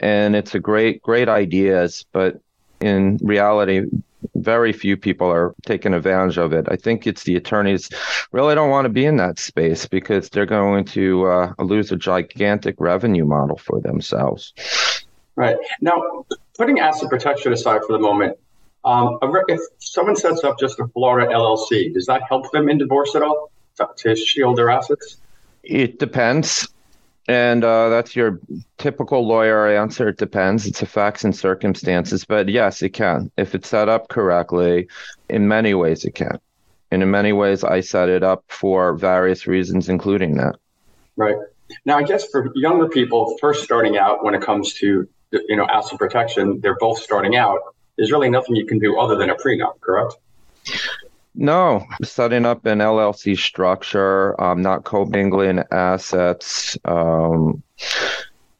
And 0.00 0.34
it's 0.34 0.54
a 0.54 0.58
great 0.58 1.02
great 1.02 1.28
ideas 1.28 2.06
but 2.12 2.40
in 2.80 3.18
reality 3.22 3.82
very 4.36 4.72
few 4.72 4.96
people 4.96 5.30
are 5.30 5.54
taking 5.66 5.94
advantage 5.94 6.38
of 6.38 6.52
it. 6.52 6.66
I 6.70 6.76
think 6.76 7.06
it's 7.06 7.24
the 7.24 7.36
attorneys 7.36 7.90
really 8.30 8.54
don't 8.54 8.70
want 8.70 8.86
to 8.86 8.88
be 8.88 9.04
in 9.04 9.16
that 9.16 9.38
space 9.38 9.84
because 9.84 10.30
they're 10.30 10.46
going 10.46 10.84
to 10.86 11.26
uh, 11.26 11.52
lose 11.58 11.92
a 11.92 11.96
gigantic 11.96 12.76
revenue 12.78 13.26
model 13.26 13.58
for 13.58 13.80
themselves. 13.80 14.54
Right. 15.36 15.56
Now 15.80 16.24
putting 16.56 16.78
asset 16.78 17.10
protection 17.10 17.52
aside 17.52 17.82
for 17.86 17.92
the 17.92 17.98
moment 17.98 18.38
um, 18.84 19.18
if 19.48 19.60
someone 19.78 20.16
sets 20.16 20.42
up 20.44 20.58
just 20.58 20.80
a 20.80 20.86
Florida 20.88 21.32
LLC, 21.32 21.92
does 21.94 22.06
that 22.06 22.22
help 22.28 22.50
them 22.52 22.68
in 22.68 22.78
divorce 22.78 23.14
at 23.14 23.22
all 23.22 23.50
to 23.96 24.16
shield 24.16 24.58
their 24.58 24.70
assets? 24.70 25.18
It 25.62 25.98
depends. 25.98 26.68
And 27.28 27.62
uh, 27.62 27.88
that's 27.88 28.16
your 28.16 28.40
typical 28.78 29.26
lawyer 29.26 29.68
answer. 29.68 30.08
It 30.08 30.18
depends. 30.18 30.66
It's 30.66 30.82
a 30.82 30.86
facts 30.86 31.22
and 31.22 31.34
circumstances. 31.34 32.24
But 32.24 32.48
yes, 32.48 32.82
it 32.82 32.90
can. 32.90 33.30
If 33.36 33.54
it's 33.54 33.68
set 33.68 33.88
up 33.88 34.08
correctly, 34.08 34.88
in 35.28 35.46
many 35.46 35.74
ways, 35.74 36.04
it 36.04 36.16
can. 36.16 36.40
And 36.90 37.02
in 37.02 37.10
many 37.10 37.32
ways, 37.32 37.62
I 37.62 37.80
set 37.80 38.08
it 38.08 38.24
up 38.24 38.44
for 38.48 38.94
various 38.94 39.46
reasons, 39.46 39.88
including 39.88 40.36
that. 40.38 40.56
Right. 41.16 41.36
Now, 41.84 41.96
I 41.96 42.02
guess 42.02 42.28
for 42.28 42.50
younger 42.56 42.88
people 42.88 43.38
first 43.40 43.62
starting 43.62 43.96
out 43.96 44.24
when 44.24 44.34
it 44.34 44.42
comes 44.42 44.74
to 44.74 45.08
you 45.30 45.56
know 45.56 45.64
asset 45.64 45.98
protection, 45.98 46.60
they're 46.60 46.76
both 46.76 46.98
starting 46.98 47.36
out 47.36 47.60
there's 47.96 48.12
really 48.12 48.30
nothing 48.30 48.56
you 48.56 48.66
can 48.66 48.78
do 48.78 48.98
other 48.98 49.16
than 49.16 49.30
a 49.30 49.34
prenup, 49.34 49.80
correct? 49.80 50.14
No, 51.34 51.86
setting 52.02 52.44
up 52.44 52.66
an 52.66 52.78
LLC 52.78 53.38
structure, 53.38 54.38
um, 54.40 54.60
not 54.60 54.84
commingling 54.84 55.62
assets, 55.70 56.76
um, 56.84 57.62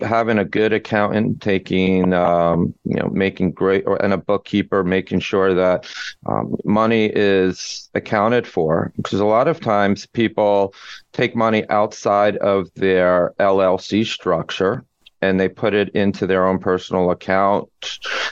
having 0.00 0.38
a 0.38 0.44
good 0.44 0.72
accountant 0.72 1.42
taking, 1.42 2.12
um, 2.14 2.74
you 2.84 2.96
know, 2.96 3.08
making 3.08 3.52
great, 3.52 3.84
or, 3.86 4.02
and 4.02 4.14
a 4.14 4.18
bookkeeper 4.18 4.82
making 4.82 5.20
sure 5.20 5.54
that 5.54 5.86
um, 6.26 6.56
money 6.64 7.10
is 7.14 7.90
accounted 7.94 8.46
for. 8.46 8.92
Because 8.96 9.20
a 9.20 9.26
lot 9.26 9.48
of 9.48 9.60
times 9.60 10.06
people 10.06 10.74
take 11.12 11.36
money 11.36 11.68
outside 11.68 12.36
of 12.38 12.72
their 12.74 13.34
LLC 13.38 14.06
structure 14.06 14.84
and 15.22 15.40
they 15.40 15.48
put 15.48 15.72
it 15.72 15.88
into 15.90 16.26
their 16.26 16.46
own 16.46 16.58
personal 16.58 17.10
account. 17.10 17.70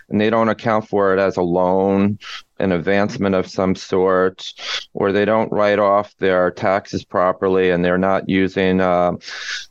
And 0.09 0.21
they 0.21 0.29
don't 0.29 0.49
account 0.49 0.89
for 0.89 1.15
it 1.15 1.21
as 1.21 1.37
a 1.37 1.43
loan 1.43 2.19
an 2.61 2.73
advancement 2.73 3.35
of 3.35 3.49
some 3.49 3.75
sort 3.75 4.53
or 4.93 5.13
they 5.13 5.25
don't 5.25 5.51
write 5.51 5.79
off 5.79 6.15
their 6.19 6.51
taxes 6.51 7.05
properly 7.05 7.71
and 7.71 7.85
they're 7.85 7.99
not 7.99 8.29
using 8.29 8.81
uh, 8.81 9.13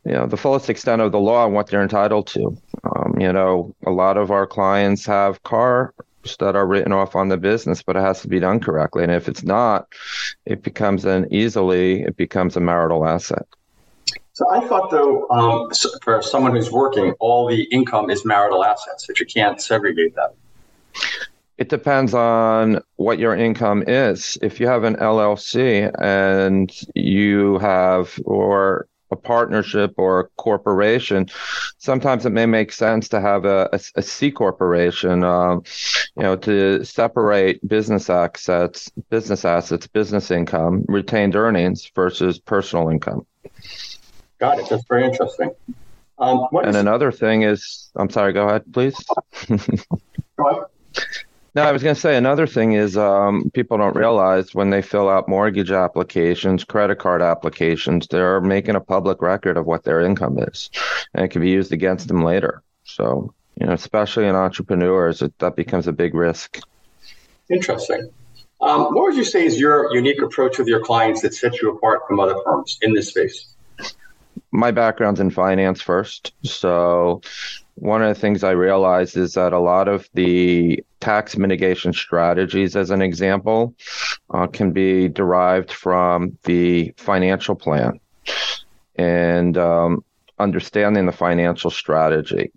you 0.06 0.12
know 0.12 0.26
the 0.26 0.38
fullest 0.38 0.70
extent 0.70 1.02
of 1.02 1.12
the 1.12 1.20
law 1.20 1.46
and 1.46 1.54
what 1.54 1.68
they're 1.68 1.84
entitled 1.84 2.28
to. 2.28 2.58
Um, 2.84 3.16
you 3.20 3.32
know 3.32 3.76
a 3.86 3.92
lot 3.92 4.18
of 4.18 4.32
our 4.32 4.48
clients 4.48 5.06
have 5.06 5.44
cars 5.44 5.94
that 6.40 6.56
are 6.56 6.68
written 6.68 6.92
off 6.92 7.16
on 7.16 7.30
the 7.30 7.38
business 7.38 7.84
but 7.84 7.96
it 7.96 8.02
has 8.02 8.22
to 8.22 8.28
be 8.28 8.40
done 8.40 8.60
correctly. 8.60 9.04
And 9.04 9.12
if 9.12 9.30
it's 9.30 9.44
not 9.44 9.88
it 10.46 10.64
becomes 10.64 11.06
an 11.06 11.28
easily 11.32 12.02
it 12.02 12.18
becomes 12.18 12.58
a 12.58 12.60
marital 12.60 13.08
asset 13.08 13.46
so 14.40 14.50
I 14.50 14.66
thought, 14.66 14.90
though, 14.90 15.28
um, 15.32 15.70
for 16.02 16.22
someone 16.22 16.56
who's 16.56 16.72
working, 16.72 17.12
all 17.20 17.46
the 17.46 17.64
income 17.74 18.10
is 18.10 18.24
marital 18.24 18.64
assets, 18.64 19.06
that 19.08 19.20
you 19.20 19.26
can't 19.26 19.62
segregate 19.62 20.16
that. 20.16 20.34
It 21.58 21.68
depends 21.68 22.14
on 22.14 22.80
what 22.96 23.20
your 23.20 23.36
income 23.36 23.84
is. 23.86 24.38
If 24.42 24.62
you 24.62 24.68
have 24.68 24.86
an 24.86 24.96
LLC 24.96 25.92
and 26.00 26.74
you 26.96 27.58
have, 27.58 28.18
or 28.24 28.88
a 29.12 29.18
partnership 29.18 29.96
or 29.98 30.22
a 30.22 30.28
corporation, 30.38 31.28
sometimes 31.78 32.26
it 32.26 32.30
may 32.30 32.46
make 32.46 32.72
sense 32.72 33.10
to 33.10 33.20
have 33.20 33.44
a, 33.44 33.68
a, 33.74 33.80
a 33.96 34.02
C 34.02 34.32
corporation, 34.32 35.22
um, 35.26 35.64
you 36.16 36.24
know, 36.24 36.38
to 36.38 36.86
separate 36.86 37.68
business 37.68 38.10
assets, 38.10 38.90
business 39.10 39.44
assets, 39.44 39.86
business 39.88 40.32
income, 40.32 40.86
retained 40.88 41.36
earnings 41.36 41.92
versus 41.94 42.40
personal 42.40 42.88
income. 42.88 43.26
Got 44.40 44.60
it. 44.60 44.70
That's 44.70 44.86
very 44.88 45.06
interesting. 45.06 45.52
Um, 46.18 46.48
and 46.52 46.70
is... 46.70 46.76
another 46.76 47.12
thing 47.12 47.44
is, 47.44 47.90
I'm 47.96 48.10
sorry, 48.10 48.34
go 48.34 48.48
ahead, 48.48 48.64
please. 48.72 48.96
go 49.48 50.48
ahead. 50.48 50.64
No, 51.56 51.64
I 51.64 51.72
was 51.72 51.82
going 51.82 51.96
to 51.96 52.00
say 52.00 52.16
another 52.16 52.46
thing 52.46 52.74
is 52.74 52.96
um, 52.96 53.50
people 53.54 53.78
don't 53.78 53.96
realize 53.96 54.54
when 54.54 54.70
they 54.70 54.82
fill 54.82 55.10
out 55.10 55.28
mortgage 55.28 55.72
applications, 55.72 56.64
credit 56.64 57.00
card 57.00 57.22
applications, 57.22 58.08
they're 58.08 58.40
making 58.40 58.76
a 58.76 58.80
public 58.80 59.22
record 59.22 59.58
of 59.58 59.66
what 59.66 59.84
their 59.84 60.02
income 60.02 60.38
is, 60.40 60.70
and 61.14 61.26
it 61.26 61.30
can 61.30 61.42
be 61.42 61.50
used 61.50 61.72
against 61.72 62.08
them 62.08 62.24
later. 62.24 62.62
So, 62.84 63.34
you 63.60 63.66
know, 63.66 63.74
especially 63.74 64.28
in 64.28 64.36
entrepreneurs, 64.36 65.24
it, 65.24 65.38
that 65.40 65.56
becomes 65.56 65.88
a 65.88 65.92
big 65.92 66.14
risk. 66.14 66.60
Interesting. 67.50 68.12
Um, 68.62 68.94
what 68.94 69.06
would 69.06 69.16
you 69.16 69.24
say 69.24 69.46
is 69.46 69.60
your 69.60 69.94
unique 69.96 70.22
approach 70.22 70.60
with 70.60 70.68
your 70.68 70.82
clients 70.82 71.22
that 71.22 71.34
sets 71.34 71.62
you 71.62 71.72
apart 71.72 72.02
from 72.08 72.20
other 72.20 72.36
firms 72.46 72.78
in 72.84 72.94
this 72.94 73.10
space? 73.10 73.56
My 74.52 74.72
background's 74.72 75.20
in 75.20 75.30
finance 75.30 75.82
first. 75.82 76.34
So 76.44 77.22
one 77.76 78.02
of 78.02 78.14
the 78.14 78.20
things 78.20 78.44
I 78.44 78.52
realized 78.52 79.16
is 79.16 79.34
that 79.36 79.54
a 79.54 79.60
lot 79.60 79.88
of 79.88 80.10
the 80.14 80.84
tax 81.00 81.38
mitigation 81.38 81.94
strategies, 81.94 82.76
as 82.76 82.90
an 82.90 83.02
example, 83.02 83.76
uh, 84.32 84.48
can 84.48 84.72
be 84.72 85.08
derived 85.08 85.72
from 85.72 86.38
the 86.44 86.94
financial 86.98 87.56
plan. 87.56 88.00
And 88.96 89.58
um, 89.58 90.04
understanding 90.40 91.06
the 91.06 91.12
financial 91.12 91.70
strategy. 91.70 92.52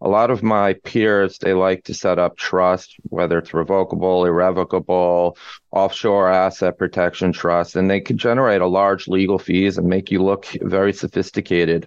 A 0.00 0.08
lot 0.08 0.30
of 0.30 0.42
my 0.42 0.74
peers, 0.84 1.38
they 1.38 1.54
like 1.54 1.84
to 1.84 1.94
set 1.94 2.18
up 2.18 2.36
trust, 2.36 2.96
whether 3.04 3.38
it's 3.38 3.54
revocable, 3.54 4.24
irrevocable, 4.24 5.36
offshore 5.70 6.28
asset 6.28 6.78
protection 6.78 7.32
trust, 7.32 7.76
and 7.76 7.90
they 7.90 8.00
can 8.00 8.18
generate 8.18 8.60
a 8.60 8.66
large 8.66 9.08
legal 9.08 9.38
fees 9.38 9.78
and 9.78 9.88
make 9.88 10.10
you 10.10 10.22
look 10.22 10.46
very 10.62 10.92
sophisticated. 10.92 11.86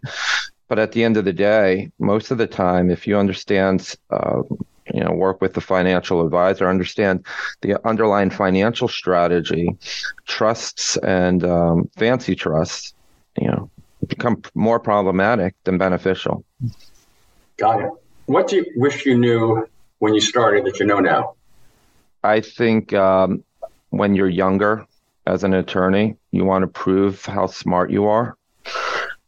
But 0.67 0.79
at 0.79 0.93
the 0.93 1.03
end 1.03 1.17
of 1.17 1.25
the 1.25 1.33
day, 1.33 1.91
most 1.99 2.31
of 2.31 2.37
the 2.37 2.47
time, 2.47 2.89
if 2.89 3.05
you 3.05 3.17
understand, 3.17 3.95
uh, 4.09 4.41
you 4.93 5.03
know, 5.03 5.11
work 5.11 5.41
with 5.41 5.53
the 5.53 5.61
financial 5.61 6.25
advisor, 6.25 6.69
understand 6.69 7.25
the 7.61 7.85
underlying 7.87 8.29
financial 8.29 8.87
strategy, 8.87 9.75
trusts 10.25 10.97
and 10.97 11.43
um, 11.43 11.89
fancy 11.97 12.35
trusts, 12.35 12.93
you 13.39 13.47
know, 13.47 13.69
become 14.07 14.41
more 14.53 14.79
problematic 14.79 15.55
than 15.63 15.77
beneficial. 15.77 16.43
Got 17.57 17.81
it. 17.81 17.91
What 18.25 18.47
do 18.47 18.57
you 18.57 18.65
wish 18.75 19.05
you 19.05 19.17
knew 19.17 19.67
when 19.99 20.13
you 20.13 20.21
started 20.21 20.65
that 20.65 20.79
you 20.79 20.85
know 20.85 20.99
now? 20.99 21.35
I 22.23 22.41
think 22.41 22.93
um, 22.93 23.43
when 23.89 24.15
you're 24.15 24.29
younger 24.29 24.85
as 25.27 25.43
an 25.43 25.53
attorney, 25.53 26.17
you 26.31 26.43
want 26.43 26.63
to 26.63 26.67
prove 26.67 27.25
how 27.25 27.47
smart 27.47 27.91
you 27.91 28.05
are, 28.05 28.35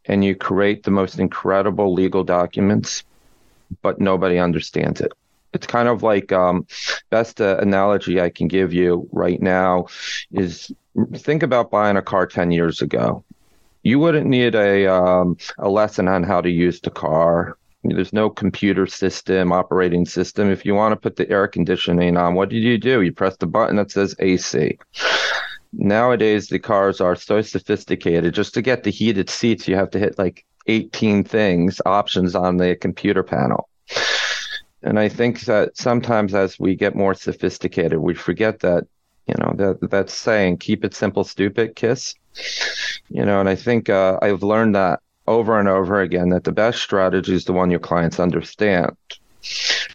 and 0.04 0.24
you 0.24 0.34
create 0.34 0.82
the 0.82 0.90
most 0.90 1.18
incredible 1.18 1.92
legal 1.92 2.24
documents, 2.24 3.04
but 3.82 4.00
nobody 4.00 4.38
understands 4.38 5.00
it. 5.00 5.12
It's 5.52 5.66
kind 5.66 5.88
of 5.88 6.02
like 6.02 6.30
um, 6.32 6.66
best 7.10 7.40
uh, 7.40 7.56
analogy 7.58 8.20
I 8.20 8.30
can 8.30 8.48
give 8.48 8.72
you 8.72 9.08
right 9.12 9.40
now 9.40 9.86
is 10.30 10.70
think 11.14 11.42
about 11.42 11.70
buying 11.70 11.96
a 11.96 12.02
car 12.02 12.26
10 12.26 12.50
years 12.50 12.82
ago. 12.82 13.24
You 13.82 13.98
wouldn't 13.98 14.26
need 14.26 14.54
a 14.54 14.86
um, 14.86 15.36
a 15.58 15.68
lesson 15.68 16.08
on 16.08 16.22
how 16.22 16.40
to 16.40 16.50
use 16.50 16.80
the 16.80 16.90
car. 16.90 17.56
There's 17.84 18.12
no 18.12 18.28
computer 18.28 18.86
system, 18.86 19.52
operating 19.52 20.04
system. 20.04 20.50
If 20.50 20.64
you 20.64 20.74
want 20.74 20.92
to 20.92 20.96
put 20.96 21.16
the 21.16 21.30
air 21.30 21.46
conditioning 21.46 22.16
on, 22.16 22.34
what 22.34 22.48
do 22.48 22.56
you 22.56 22.76
do? 22.76 23.02
You 23.02 23.12
press 23.12 23.36
the 23.36 23.46
button 23.46 23.76
that 23.76 23.90
says 23.90 24.14
AC. 24.18 24.78
Nowadays, 25.72 26.48
the 26.48 26.58
cars 26.58 27.00
are 27.00 27.14
so 27.14 27.40
sophisticated. 27.40 28.34
Just 28.34 28.54
to 28.54 28.62
get 28.62 28.82
the 28.82 28.90
heated 28.90 29.30
seats, 29.30 29.68
you 29.68 29.76
have 29.76 29.90
to 29.90 29.98
hit 29.98 30.18
like 30.18 30.44
18 30.66 31.24
things, 31.24 31.80
options 31.86 32.34
on 32.34 32.56
the 32.56 32.74
computer 32.76 33.22
panel. 33.22 33.68
And 34.82 34.98
I 34.98 35.08
think 35.08 35.40
that 35.42 35.76
sometimes 35.76 36.34
as 36.34 36.58
we 36.58 36.74
get 36.74 36.94
more 36.94 37.14
sophisticated, 37.14 37.98
we 37.98 38.14
forget 38.14 38.60
that, 38.60 38.86
you 39.26 39.34
know, 39.38 39.52
that 39.56 39.90
that 39.90 40.10
saying, 40.10 40.58
keep 40.58 40.84
it 40.84 40.94
simple, 40.94 41.24
stupid, 41.24 41.74
kiss. 41.74 42.14
You 43.10 43.24
know, 43.24 43.40
and 43.40 43.48
I 43.48 43.54
think 43.54 43.88
uh, 43.88 44.18
I've 44.20 44.42
learned 44.42 44.74
that 44.74 45.00
over 45.26 45.58
and 45.58 45.68
over 45.68 46.00
again 46.00 46.30
that 46.30 46.44
the 46.44 46.52
best 46.52 46.80
strategy 46.80 47.34
is 47.34 47.44
the 47.44 47.52
one 47.52 47.70
your 47.70 47.80
clients 47.80 48.18
understand 48.18 48.96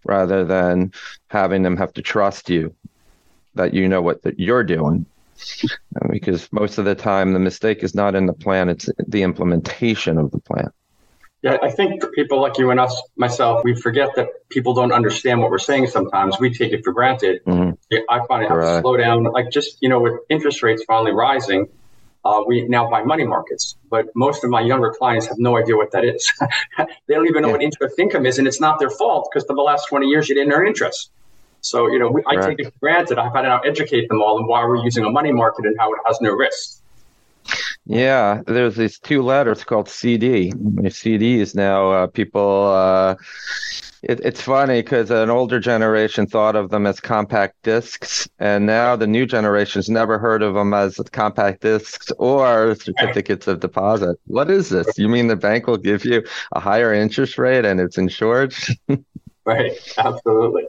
rather 0.05 0.45
than 0.45 0.91
having 1.27 1.63
them 1.63 1.77
have 1.77 1.93
to 1.93 2.01
trust 2.01 2.49
you 2.49 2.75
that 3.55 3.73
you 3.73 3.87
know 3.87 4.01
what 4.01 4.21
that 4.23 4.39
you're 4.39 4.63
doing. 4.63 5.05
Because 6.09 6.51
most 6.51 6.77
of 6.77 6.85
the 6.85 6.95
time 6.95 7.33
the 7.33 7.39
mistake 7.39 7.83
is 7.83 7.95
not 7.95 8.15
in 8.15 8.27
the 8.27 8.33
plan 8.33 8.69
it's 8.69 8.89
the 9.07 9.23
implementation 9.23 10.17
of 10.17 10.31
the 10.31 10.39
plan. 10.39 10.69
Yeah 11.41 11.57
i 11.61 11.69
think 11.69 12.01
for 12.01 12.09
people 12.11 12.39
like 12.39 12.57
you 12.57 12.71
and 12.71 12.79
us 12.79 13.01
myself 13.17 13.63
we 13.65 13.75
forget 13.75 14.15
that 14.15 14.27
people 14.49 14.73
don't 14.73 14.93
understand 14.93 15.41
what 15.41 15.49
we're 15.51 15.57
saying 15.57 15.87
sometimes. 15.87 16.39
We 16.39 16.53
take 16.53 16.71
it 16.71 16.83
for 16.83 16.93
granted. 16.93 17.43
Mm-hmm. 17.45 17.95
i 18.09 18.25
find 18.27 18.43
it 18.43 18.49
have 18.49 18.61
to 18.61 18.81
slow 18.81 18.95
down 18.95 19.23
like 19.23 19.49
just 19.49 19.81
you 19.81 19.89
know 19.89 19.99
with 19.99 20.13
interest 20.29 20.63
rates 20.63 20.83
finally 20.85 21.11
rising 21.11 21.67
uh, 22.25 22.41
we 22.45 22.65
now 22.67 22.89
buy 22.89 23.03
money 23.03 23.25
markets, 23.25 23.75
but 23.89 24.07
most 24.15 24.43
of 24.43 24.49
my 24.49 24.61
younger 24.61 24.91
clients 24.91 25.27
have 25.27 25.37
no 25.39 25.57
idea 25.57 25.75
what 25.75 25.91
that 25.91 26.05
is. 26.05 26.31
they 26.77 27.13
don't 27.13 27.27
even 27.27 27.41
know 27.41 27.49
yeah. 27.49 27.53
what 27.53 27.61
interest 27.61 27.99
income 27.99 28.25
is, 28.25 28.39
and 28.39 28.47
it's 28.47 28.61
not 28.61 28.79
their 28.79 28.89
fault 28.89 29.29
because 29.31 29.45
for 29.45 29.55
the 29.55 29.61
last 29.61 29.87
20 29.89 30.07
years 30.07 30.29
you 30.29 30.35
didn't 30.35 30.53
earn 30.53 30.67
interest. 30.67 31.11
So, 31.61 31.87
you 31.87 31.97
know, 31.97 32.09
we, 32.09 32.21
I 32.27 32.35
take 32.35 32.59
it 32.59 32.65
for 32.65 32.79
granted. 32.81 33.17
I've 33.17 33.33
had 33.33 33.43
to 33.43 33.47
now 33.47 33.59
educate 33.61 34.09
them 34.09 34.21
all 34.21 34.37
on 34.37 34.47
why 34.47 34.65
we're 34.65 34.83
using 34.83 35.05
a 35.05 35.09
money 35.09 35.31
market 35.31 35.65
and 35.65 35.75
how 35.79 35.93
it 35.93 35.99
has 36.05 36.19
no 36.19 36.31
risk. 36.31 36.81
Yeah, 37.85 38.41
there's 38.47 38.75
these 38.75 38.99
two 38.99 39.21
letters 39.21 39.63
called 39.63 39.89
CD. 39.89 40.53
CD 40.89 41.39
is 41.39 41.55
now 41.55 41.91
uh, 41.91 42.07
people. 42.07 42.67
Uh, 42.67 43.15
it, 44.03 44.19
it's 44.19 44.41
funny 44.41 44.81
because 44.81 45.09
an 45.11 45.29
older 45.29 45.59
generation 45.59 46.27
thought 46.27 46.55
of 46.55 46.69
them 46.69 46.85
as 46.85 46.99
compact 46.99 47.55
discs, 47.63 48.27
and 48.37 48.65
now 48.65 48.95
the 48.95 49.07
new 49.07 49.25
generation's 49.25 49.89
never 49.89 50.19
heard 50.19 50.43
of 50.43 50.53
them 50.53 50.73
as 50.73 50.99
compact 51.11 51.61
discs 51.61 52.11
or 52.19 52.75
certificates 52.75 53.47
of 53.47 53.61
deposit. 53.61 54.17
What 54.27 54.51
is 54.51 54.69
this? 54.69 54.97
You 54.97 55.07
mean 55.07 55.27
the 55.27 55.37
bank 55.37 55.67
will 55.67 55.77
give 55.77 56.03
you 56.03 56.23
a 56.51 56.59
higher 56.59 56.93
interest 56.93 57.37
rate 57.37 57.63
and 57.63 57.79
it's 57.79 57.97
insured? 57.97 58.53
right, 59.45 59.71
absolutely. 59.97 60.67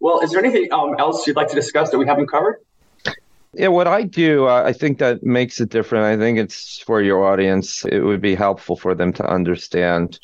Well, 0.00 0.20
is 0.20 0.30
there 0.30 0.44
anything 0.44 0.72
um, 0.72 0.96
else 0.98 1.26
you'd 1.26 1.36
like 1.36 1.48
to 1.48 1.54
discuss 1.54 1.90
that 1.90 1.98
we 1.98 2.06
haven't 2.06 2.26
covered? 2.26 2.60
Yeah, 3.54 3.68
what 3.68 3.86
I 3.86 4.02
do, 4.02 4.46
uh, 4.46 4.62
I 4.64 4.72
think 4.72 4.98
that 4.98 5.22
makes 5.22 5.60
it 5.60 5.70
different. 5.70 6.04
I 6.04 6.16
think 6.16 6.38
it's 6.38 6.80
for 6.80 7.00
your 7.00 7.24
audience. 7.24 7.84
It 7.84 8.00
would 8.00 8.20
be 8.20 8.34
helpful 8.34 8.76
for 8.76 8.94
them 8.94 9.12
to 9.14 9.26
understand 9.26 10.18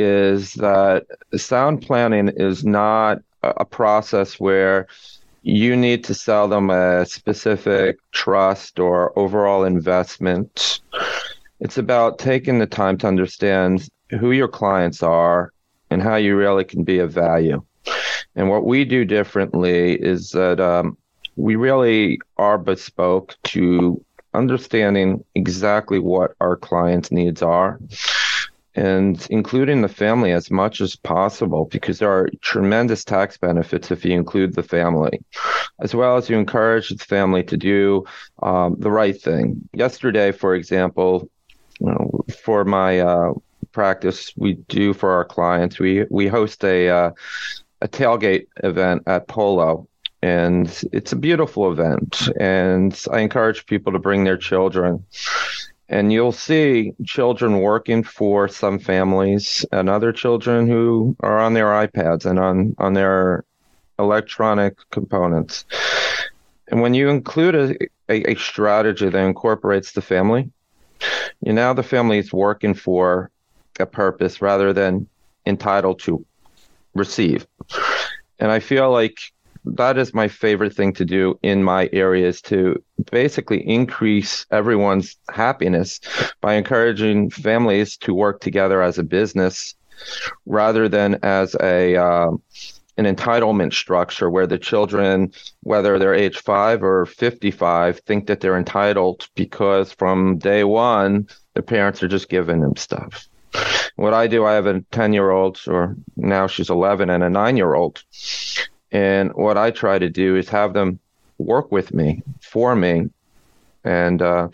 is 0.00 0.54
that 0.54 1.06
sound 1.36 1.82
planning 1.82 2.28
is 2.28 2.64
not 2.64 3.18
a 3.42 3.64
process 3.64 4.38
where 4.38 4.86
you 5.42 5.76
need 5.76 6.04
to 6.04 6.14
sell 6.14 6.48
them 6.48 6.70
a 6.70 7.06
specific 7.06 7.98
trust 8.12 8.78
or 8.78 9.18
overall 9.18 9.64
investment. 9.64 10.80
It's 11.60 11.78
about 11.78 12.18
taking 12.18 12.58
the 12.58 12.66
time 12.66 12.98
to 12.98 13.06
understand 13.06 13.88
who 14.18 14.32
your 14.32 14.48
clients 14.48 15.02
are 15.02 15.52
and 15.90 16.02
how 16.02 16.16
you 16.16 16.36
really 16.36 16.64
can 16.64 16.84
be 16.84 16.98
of 16.98 17.12
value. 17.12 17.62
And 18.36 18.48
what 18.48 18.64
we 18.64 18.84
do 18.84 19.04
differently 19.04 19.94
is 19.94 20.30
that 20.30 20.60
um, 20.60 20.96
we 21.36 21.56
really 21.56 22.20
are 22.36 22.58
bespoke 22.58 23.34
to 23.44 24.02
understanding 24.34 25.24
exactly 25.34 25.98
what 25.98 26.34
our 26.40 26.56
clients' 26.56 27.10
needs 27.10 27.42
are 27.42 27.80
and 28.74 29.26
including 29.30 29.82
the 29.82 29.88
family 29.88 30.32
as 30.32 30.50
much 30.50 30.80
as 30.80 30.94
possible 30.96 31.66
because 31.66 31.98
there 31.98 32.10
are 32.10 32.28
tremendous 32.40 33.04
tax 33.04 33.36
benefits 33.36 33.90
if 33.90 34.04
you 34.04 34.12
include 34.12 34.54
the 34.54 34.62
family, 34.62 35.20
as 35.80 35.94
well 35.94 36.16
as 36.16 36.30
you 36.30 36.38
encourage 36.38 36.88
the 36.90 37.04
family 37.04 37.42
to 37.42 37.56
do 37.56 38.04
um, 38.42 38.76
the 38.78 38.90
right 38.90 39.20
thing. 39.20 39.68
Yesterday, 39.72 40.32
for 40.32 40.54
example, 40.54 41.28
you 41.80 41.86
know, 41.86 42.24
for 42.42 42.64
my 42.64 43.00
uh, 43.00 43.32
practice, 43.72 44.32
we 44.36 44.54
do 44.68 44.92
for 44.92 45.10
our 45.12 45.24
clients, 45.24 45.78
we 45.78 46.04
we 46.10 46.28
host 46.28 46.64
a 46.64 46.88
uh, 46.88 47.10
a 47.80 47.88
tailgate 47.88 48.46
event 48.62 49.02
at 49.06 49.26
Polo 49.26 49.88
and 50.22 50.82
it's 50.92 51.12
a 51.12 51.16
beautiful 51.16 51.72
event 51.72 52.28
and 52.38 53.06
i 53.10 53.20
encourage 53.20 53.64
people 53.66 53.92
to 53.92 53.98
bring 53.98 54.24
their 54.24 54.36
children 54.36 55.04
and 55.90 56.12
you'll 56.12 56.32
see 56.32 56.94
children 57.04 57.60
working 57.60 58.02
for 58.02 58.48
some 58.48 58.78
families 58.78 59.66
and 59.72 59.90
other 59.90 60.12
children 60.12 60.66
who 60.66 61.14
are 61.20 61.38
on 61.38 61.52
their 61.52 61.66
ipads 61.66 62.24
and 62.24 62.38
on 62.38 62.74
on 62.78 62.94
their 62.94 63.44
electronic 63.98 64.78
components. 64.90 65.66
And 66.68 66.80
when 66.80 66.94
you 66.94 67.10
include 67.10 67.54
a, 67.54 67.76
a, 68.08 68.32
a 68.32 68.34
strategy 68.36 69.08
that 69.10 69.18
incorporates 69.18 69.92
the 69.92 70.00
family 70.00 70.50
you 71.42 71.52
now 71.52 71.72
the 71.72 71.82
family 71.82 72.18
is 72.18 72.32
working 72.32 72.74
for 72.74 73.30
a 73.78 73.86
purpose 73.86 74.42
rather 74.42 74.72
than 74.72 75.08
entitled 75.46 76.00
to 76.00 76.24
receive. 76.94 77.46
And 78.38 78.50
I 78.50 78.60
feel 78.60 78.90
like 78.90 79.18
that 79.64 79.98
is 79.98 80.14
my 80.14 80.28
favorite 80.28 80.74
thing 80.74 80.92
to 80.94 81.04
do 81.04 81.38
in 81.42 81.62
my 81.62 81.88
area 81.92 82.26
is 82.26 82.40
to 82.42 82.82
basically 83.10 83.66
increase 83.66 84.46
everyone's 84.50 85.16
happiness 85.30 86.00
by 86.40 86.54
encouraging 86.54 87.30
families 87.30 87.96
to 87.98 88.14
work 88.14 88.40
together 88.40 88.82
as 88.82 88.98
a 88.98 89.02
business 89.02 89.74
rather 90.46 90.88
than 90.88 91.18
as 91.22 91.54
a 91.60 91.96
uh, 91.96 92.30
an 92.96 93.16
entitlement 93.16 93.72
structure 93.72 94.28
where 94.28 94.46
the 94.46 94.58
children, 94.58 95.32
whether 95.62 95.98
they're 95.98 96.14
age 96.14 96.38
five 96.38 96.82
or 96.82 97.06
55, 97.06 98.00
think 98.00 98.26
that 98.26 98.40
they're 98.40 98.58
entitled 98.58 99.28
because 99.34 99.92
from 99.92 100.38
day 100.38 100.64
one, 100.64 101.26
the 101.54 101.62
parents 101.62 102.02
are 102.02 102.08
just 102.08 102.28
giving 102.28 102.60
them 102.60 102.76
stuff. 102.76 103.26
What 103.96 104.14
I 104.14 104.26
do, 104.26 104.44
I 104.44 104.52
have 104.52 104.66
a 104.66 104.80
10 104.92 105.12
year 105.12 105.30
old, 105.30 105.60
or 105.66 105.96
now 106.16 106.46
she's 106.46 106.70
11, 106.70 107.10
and 107.10 107.24
a 107.24 107.30
nine 107.30 107.56
year 107.56 107.74
old. 107.74 108.04
And 108.92 109.32
what 109.34 109.56
I 109.56 109.70
try 109.70 109.98
to 109.98 110.08
do 110.08 110.36
is 110.36 110.48
have 110.48 110.72
them 110.72 110.98
work 111.38 111.70
with 111.70 111.94
me, 111.94 112.22
for 112.40 112.74
me, 112.74 113.08
and 113.84 114.20
uh, 114.20 114.48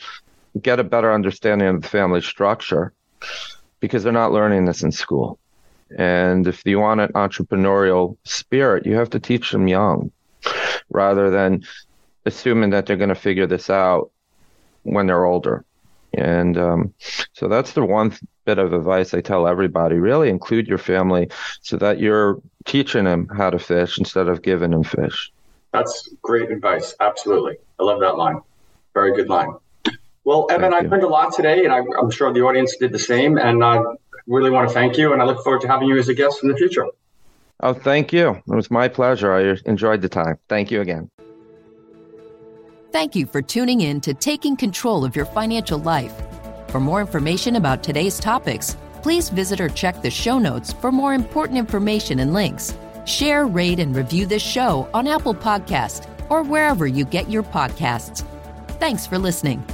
get 0.60 0.78
a 0.78 0.84
better 0.84 1.12
understanding 1.12 1.68
of 1.68 1.82
the 1.82 1.88
family 1.88 2.20
structure 2.20 2.92
because 3.80 4.02
they're 4.02 4.12
not 4.12 4.32
learning 4.32 4.64
this 4.64 4.82
in 4.82 4.92
school. 4.92 5.38
And 5.96 6.46
if 6.46 6.62
you 6.64 6.80
want 6.80 7.00
an 7.00 7.12
entrepreneurial 7.12 8.16
spirit, 8.24 8.86
you 8.86 8.96
have 8.96 9.10
to 9.10 9.20
teach 9.20 9.50
them 9.50 9.68
young 9.68 10.10
rather 10.90 11.30
than 11.30 11.64
assuming 12.24 12.70
that 12.70 12.86
they're 12.86 12.96
going 12.96 13.08
to 13.08 13.14
figure 13.14 13.46
this 13.46 13.70
out 13.70 14.10
when 14.82 15.06
they're 15.06 15.24
older. 15.24 15.64
And 16.14 16.56
um, 16.56 16.94
so 17.32 17.46
that's 17.48 17.72
the 17.72 17.84
one 17.84 18.16
bit 18.44 18.58
of 18.58 18.72
advice 18.72 19.12
I 19.12 19.20
tell 19.20 19.46
everybody. 19.46 19.96
Really 19.96 20.28
include 20.28 20.66
your 20.66 20.78
family 20.78 21.28
so 21.60 21.76
that 21.76 21.98
you're 22.00 22.40
teaching 22.66 23.06
him 23.06 23.28
how 23.28 23.50
to 23.50 23.58
fish 23.58 23.98
instead 23.98 24.28
of 24.28 24.42
giving 24.42 24.72
him 24.72 24.82
fish. 24.82 25.32
That's 25.72 26.08
great 26.22 26.50
advice. 26.50 26.94
Absolutely. 27.00 27.56
I 27.78 27.84
love 27.84 28.00
that 28.00 28.16
line. 28.16 28.40
Very 28.94 29.14
good 29.14 29.28
line. 29.28 29.54
Well, 30.24 30.46
Evan, 30.50 30.74
I 30.74 30.80
learned 30.80 31.04
a 31.04 31.08
lot 31.08 31.32
today, 31.32 31.64
and 31.64 31.72
I, 31.72 31.78
am 31.78 32.10
sure 32.10 32.32
the 32.32 32.40
audience 32.40 32.76
did 32.76 32.92
the 32.92 32.98
same. 32.98 33.38
And 33.38 33.62
I 33.62 33.80
really 34.26 34.50
want 34.50 34.68
to 34.68 34.74
thank 34.74 34.96
you, 34.98 35.12
and 35.12 35.22
I 35.22 35.24
look 35.24 35.42
forward 35.44 35.60
to 35.62 35.68
having 35.68 35.88
you 35.88 35.96
as 35.98 36.08
a 36.08 36.14
guest 36.14 36.42
in 36.42 36.48
the 36.48 36.56
future. 36.56 36.86
Oh, 37.60 37.72
thank 37.72 38.12
you. 38.12 38.30
It 38.30 38.54
was 38.54 38.70
my 38.70 38.88
pleasure. 38.88 39.32
I 39.32 39.56
enjoyed 39.68 40.02
the 40.02 40.08
time. 40.08 40.38
Thank 40.48 40.70
you 40.70 40.80
again. 40.80 41.10
Thank 42.90 43.14
you 43.14 43.26
for 43.26 43.42
tuning 43.42 43.82
in 43.82 44.00
to 44.00 44.14
Taking 44.14 44.56
Control 44.56 45.04
of 45.04 45.14
Your 45.14 45.26
Financial 45.26 45.78
Life. 45.78 46.14
For 46.68 46.80
more 46.80 47.00
information 47.00 47.56
about 47.56 47.82
today's 47.82 48.18
topics, 48.18 48.76
please 49.06 49.28
visit 49.28 49.60
or 49.60 49.68
check 49.68 50.02
the 50.02 50.10
show 50.10 50.36
notes 50.36 50.72
for 50.72 50.90
more 50.90 51.14
important 51.14 51.56
information 51.56 52.18
and 52.18 52.34
links. 52.34 52.76
Share, 53.04 53.46
rate, 53.46 53.78
and 53.78 53.94
review 53.94 54.26
this 54.26 54.42
show 54.42 54.88
on 54.92 55.06
Apple 55.06 55.32
Podcast, 55.32 56.08
or 56.28 56.42
wherever 56.42 56.88
you 56.88 57.04
get 57.04 57.30
your 57.30 57.44
podcasts. 57.44 58.24
Thanks 58.80 59.06
for 59.06 59.16
listening. 59.16 59.64